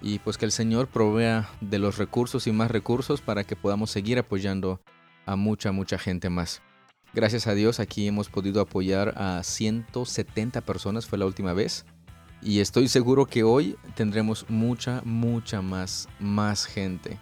Y 0.00 0.20
pues 0.20 0.38
que 0.38 0.44
el 0.44 0.52
Señor 0.52 0.86
provea 0.88 1.48
de 1.60 1.78
los 1.78 1.98
recursos 1.98 2.46
y 2.46 2.52
más 2.52 2.70
recursos 2.70 3.20
para 3.20 3.44
que 3.44 3.56
podamos 3.56 3.90
seguir 3.90 4.18
apoyando 4.18 4.80
a 5.26 5.36
mucha, 5.36 5.72
mucha 5.72 5.98
gente 5.98 6.30
más. 6.30 6.62
Gracias 7.14 7.46
a 7.46 7.54
Dios 7.54 7.80
aquí 7.80 8.06
hemos 8.06 8.28
podido 8.28 8.60
apoyar 8.60 9.14
a 9.16 9.42
170 9.42 10.60
personas, 10.60 11.06
fue 11.06 11.18
la 11.18 11.26
última 11.26 11.52
vez. 11.52 11.84
Y 12.40 12.60
estoy 12.60 12.86
seguro 12.86 13.26
que 13.26 13.42
hoy 13.42 13.76
tendremos 13.96 14.46
mucha, 14.48 15.02
mucha 15.04 15.60
más, 15.60 16.08
más 16.20 16.66
gente. 16.66 17.18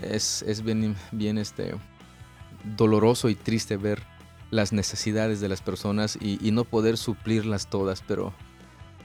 Es, 0.00 0.42
es 0.42 0.62
bien, 0.62 0.96
bien 1.12 1.38
este, 1.38 1.74
doloroso 2.76 3.28
y 3.28 3.36
triste 3.36 3.76
ver 3.76 4.02
las 4.50 4.72
necesidades 4.72 5.40
de 5.40 5.48
las 5.48 5.62
personas 5.62 6.18
y, 6.20 6.44
y 6.44 6.50
no 6.50 6.64
poder 6.64 6.96
suplirlas 6.96 7.68
todas, 7.68 8.02
pero 8.02 8.34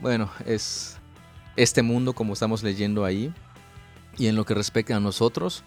bueno, 0.00 0.30
es 0.44 0.98
este 1.56 1.82
mundo 1.82 2.12
como 2.12 2.32
estamos 2.32 2.62
leyendo 2.62 3.04
ahí. 3.04 3.32
Y 4.18 4.28
en 4.28 4.36
lo 4.36 4.44
que 4.44 4.54
respecta 4.54 4.96
a 4.96 5.00
nosotros, 5.00 5.62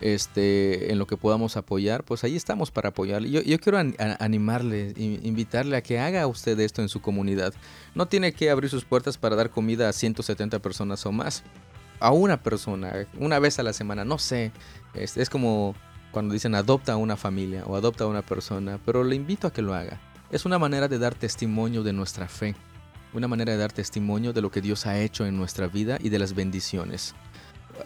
este, 0.00 0.90
en 0.90 0.98
lo 0.98 1.06
que 1.06 1.16
podamos 1.16 1.56
apoyar, 1.56 2.02
pues 2.04 2.24
ahí 2.24 2.34
estamos 2.34 2.70
para 2.70 2.90
apoyarle. 2.90 3.30
Yo, 3.30 3.58
quiero 3.58 3.78
animarle, 4.18 4.94
invitarle 4.96 5.76
a 5.76 5.82
que 5.82 5.98
haga 5.98 6.26
usted 6.26 6.58
esto 6.60 6.80
en 6.80 6.88
su 6.88 7.00
comunidad. 7.02 7.52
No 7.94 8.06
tiene 8.06 8.32
que 8.32 8.50
abrir 8.50 8.70
sus 8.70 8.84
puertas 8.84 9.18
para 9.18 9.36
dar 9.36 9.50
comida 9.50 9.88
a 9.88 9.92
170 9.92 10.58
personas 10.60 11.04
o 11.04 11.12
más. 11.12 11.42
a 12.02 12.12
una 12.12 12.42
persona, 12.42 13.06
una 13.18 13.38
vez 13.38 13.58
a 13.58 13.62
la 13.62 13.74
semana, 13.74 14.06
no 14.06 14.18
sé. 14.18 14.52
Es, 14.94 15.18
es 15.18 15.28
como 15.28 15.74
cuando 16.12 16.32
dicen 16.32 16.54
adopta 16.54 16.94
a 16.94 16.96
una 16.96 17.18
familia 17.18 17.64
o 17.66 17.76
adopta 17.76 18.04
a 18.04 18.06
una 18.06 18.22
persona, 18.22 18.80
pero 18.86 19.04
le 19.04 19.16
invito 19.16 19.46
a 19.46 19.52
que 19.52 19.60
lo 19.60 19.74
haga. 19.74 20.00
Es 20.30 20.46
una 20.46 20.58
manera 20.58 20.88
de 20.88 20.98
dar 20.98 21.14
testimonio 21.14 21.82
de 21.82 21.92
nuestra 21.92 22.26
fe, 22.26 22.54
una 23.12 23.28
manera 23.28 23.52
de 23.52 23.58
dar 23.58 23.72
testimonio 23.72 24.32
de 24.32 24.40
lo 24.40 24.50
que 24.50 24.60
Dios 24.60 24.86
ha 24.86 24.98
hecho 24.98 25.26
en 25.26 25.36
nuestra 25.36 25.66
vida 25.66 25.98
y 26.00 26.08
de 26.08 26.18
las 26.18 26.34
bendiciones. 26.34 27.14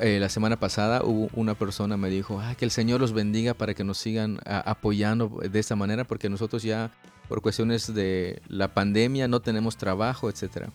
Eh, 0.00 0.18
la 0.18 0.28
semana 0.28 0.58
pasada 0.58 1.02
hubo 1.04 1.28
una 1.34 1.54
persona 1.54 1.96
me 1.96 2.10
dijo, 2.10 2.40
ah, 2.40 2.54
que 2.54 2.64
el 2.64 2.70
Señor 2.70 3.00
los 3.00 3.12
bendiga 3.12 3.54
para 3.54 3.74
que 3.74 3.84
nos 3.84 3.98
sigan 3.98 4.40
apoyando 4.44 5.40
de 5.50 5.58
esta 5.58 5.76
manera, 5.76 6.04
porque 6.04 6.28
nosotros 6.28 6.62
ya 6.62 6.90
por 7.28 7.40
cuestiones 7.40 7.94
de 7.94 8.42
la 8.48 8.74
pandemia 8.74 9.28
no 9.28 9.40
tenemos 9.40 9.76
trabajo, 9.76 10.28
etc. 10.28 10.68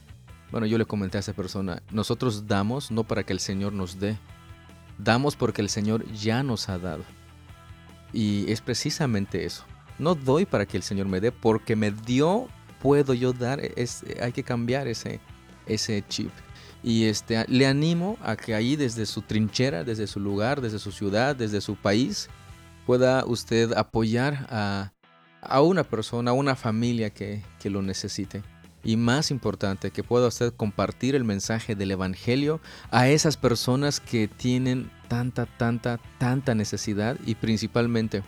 Bueno, 0.52 0.66
yo 0.66 0.78
le 0.78 0.86
comenté 0.86 1.18
a 1.18 1.20
esa 1.20 1.34
persona, 1.34 1.84
nosotros 1.92 2.48
damos 2.48 2.92
no 2.92 3.04
para 3.04 3.24
que 3.24 3.34
el 3.34 3.40
Señor 3.40 3.74
nos 3.74 4.00
dé, 4.00 4.18
damos 4.98 5.36
porque 5.36 5.62
el 5.62 5.70
Señor 5.70 6.06
ya 6.12 6.44
nos 6.44 6.70
ha 6.70 6.80
dado. 6.80 7.04
Y 8.14 8.52
es 8.52 8.62
precisamente 8.62 9.46
eso. 9.46 9.64
No 10.00 10.16
doy 10.16 10.46
para 10.46 10.66
que 10.66 10.78
el 10.78 10.84
Señor 10.84 11.08
me 11.08 11.20
dé, 11.20 11.32
porque 11.32 11.76
me 11.76 11.92
dio, 11.92 12.48
puedo 12.82 13.14
yo 13.14 13.34
dar. 13.34 13.60
Es, 13.76 14.04
hay 14.22 14.32
que 14.32 14.44
cambiar 14.44 14.88
ese, 14.88 15.20
ese 15.66 16.04
chip. 16.08 16.32
Y 16.82 17.06
este, 17.06 17.46
le 17.48 17.68
animo 17.68 18.18
a 18.22 18.36
que 18.36 18.56
ahí 18.56 18.76
desde 18.76 19.06
su 19.06 19.22
trinchera, 19.22 19.84
desde 19.84 20.08
su 20.08 20.20
lugar, 20.20 20.62
desde 20.62 20.80
su 20.80 20.92
ciudad, 20.92 21.36
desde 21.36 21.62
su 21.62 21.76
país, 21.76 22.30
pueda 22.86 23.26
usted 23.26 23.74
apoyar 23.74 24.48
a, 24.50 24.94
a 25.42 25.62
una 25.62 25.84
persona, 25.84 26.32
a 26.32 26.34
una 26.34 26.56
familia 26.56 27.10
que, 27.10 27.44
que 27.60 27.70
lo 27.70 27.82
necesite. 27.82 28.44
Y 28.82 28.96
más 28.96 29.30
importante, 29.30 29.92
que 29.92 30.04
pueda 30.04 30.28
usted 30.28 30.54
compartir 30.54 31.14
el 31.14 31.26
mensaje 31.26 31.76
del 31.76 31.92
Evangelio 31.92 32.62
a 32.92 33.10
esas 33.10 33.36
personas 33.36 34.00
que 34.00 34.30
tienen 34.30 34.90
tanta, 35.10 35.46
tanta, 35.46 36.00
tanta 36.18 36.56
necesidad 36.56 37.18
y 37.26 37.36
principalmente 37.36 38.24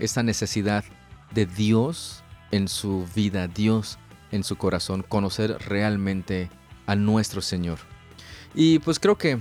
esta 0.00 0.24
necesidad 0.24 0.84
de 1.32 1.46
Dios 1.46 2.24
en 2.56 2.68
su 2.68 3.06
vida, 3.14 3.48
Dios 3.48 3.98
en 4.32 4.44
su 4.44 4.56
corazón, 4.56 5.04
conocer 5.08 5.56
realmente 5.66 6.50
a 6.86 6.96
nuestro 6.96 7.42
Señor. 7.42 7.78
Y 8.54 8.78
pues 8.80 8.98
creo 8.98 9.16
que 9.16 9.38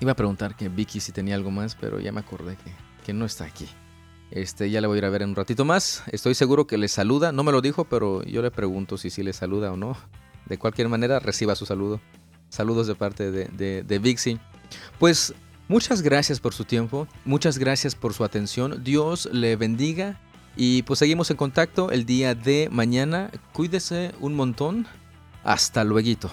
iba 0.00 0.12
a 0.12 0.16
preguntar 0.16 0.56
que 0.56 0.68
Vicky 0.68 1.00
si 1.00 1.12
tenía 1.12 1.34
algo 1.34 1.50
más, 1.50 1.76
pero 1.76 2.00
ya 2.00 2.12
me 2.12 2.20
acordé 2.20 2.56
que, 2.56 2.72
que 3.04 3.12
no 3.12 3.24
está 3.24 3.44
aquí. 3.44 3.68
Este, 4.30 4.70
ya 4.70 4.80
le 4.80 4.86
voy 4.86 4.96
a 4.96 4.98
ir 4.98 5.04
a 5.04 5.10
ver 5.10 5.22
en 5.22 5.30
un 5.30 5.36
ratito 5.36 5.64
más. 5.64 6.02
Estoy 6.10 6.34
seguro 6.34 6.66
que 6.66 6.78
le 6.78 6.88
saluda. 6.88 7.30
No 7.30 7.44
me 7.44 7.52
lo 7.52 7.60
dijo, 7.60 7.84
pero 7.84 8.22
yo 8.24 8.42
le 8.42 8.50
pregunto 8.50 8.96
si 8.98 9.10
sí 9.10 9.22
le 9.22 9.32
saluda 9.32 9.72
o 9.72 9.76
no. 9.76 9.96
De 10.46 10.58
cualquier 10.58 10.88
manera, 10.88 11.20
reciba 11.20 11.54
su 11.54 11.66
saludo. 11.66 12.00
Saludos 12.48 12.86
de 12.86 12.94
parte 12.94 13.30
de, 13.30 13.46
de, 13.46 13.82
de 13.82 13.98
Vixie. 13.98 14.40
Pues 14.98 15.34
muchas 15.68 16.02
gracias 16.02 16.40
por 16.40 16.52
su 16.52 16.64
tiempo. 16.64 17.06
Muchas 17.24 17.58
gracias 17.58 17.94
por 17.94 18.12
su 18.12 18.24
atención. 18.24 18.82
Dios 18.82 19.28
le 19.32 19.56
bendiga. 19.56 20.20
Y 20.56 20.82
pues 20.82 20.98
seguimos 20.98 21.30
en 21.30 21.36
contacto 21.36 21.90
el 21.90 22.06
día 22.06 22.34
de 22.34 22.68
mañana. 22.70 23.30
Cuídese 23.52 24.12
un 24.20 24.34
montón. 24.34 24.86
Hasta 25.42 25.84
luego. 25.84 26.30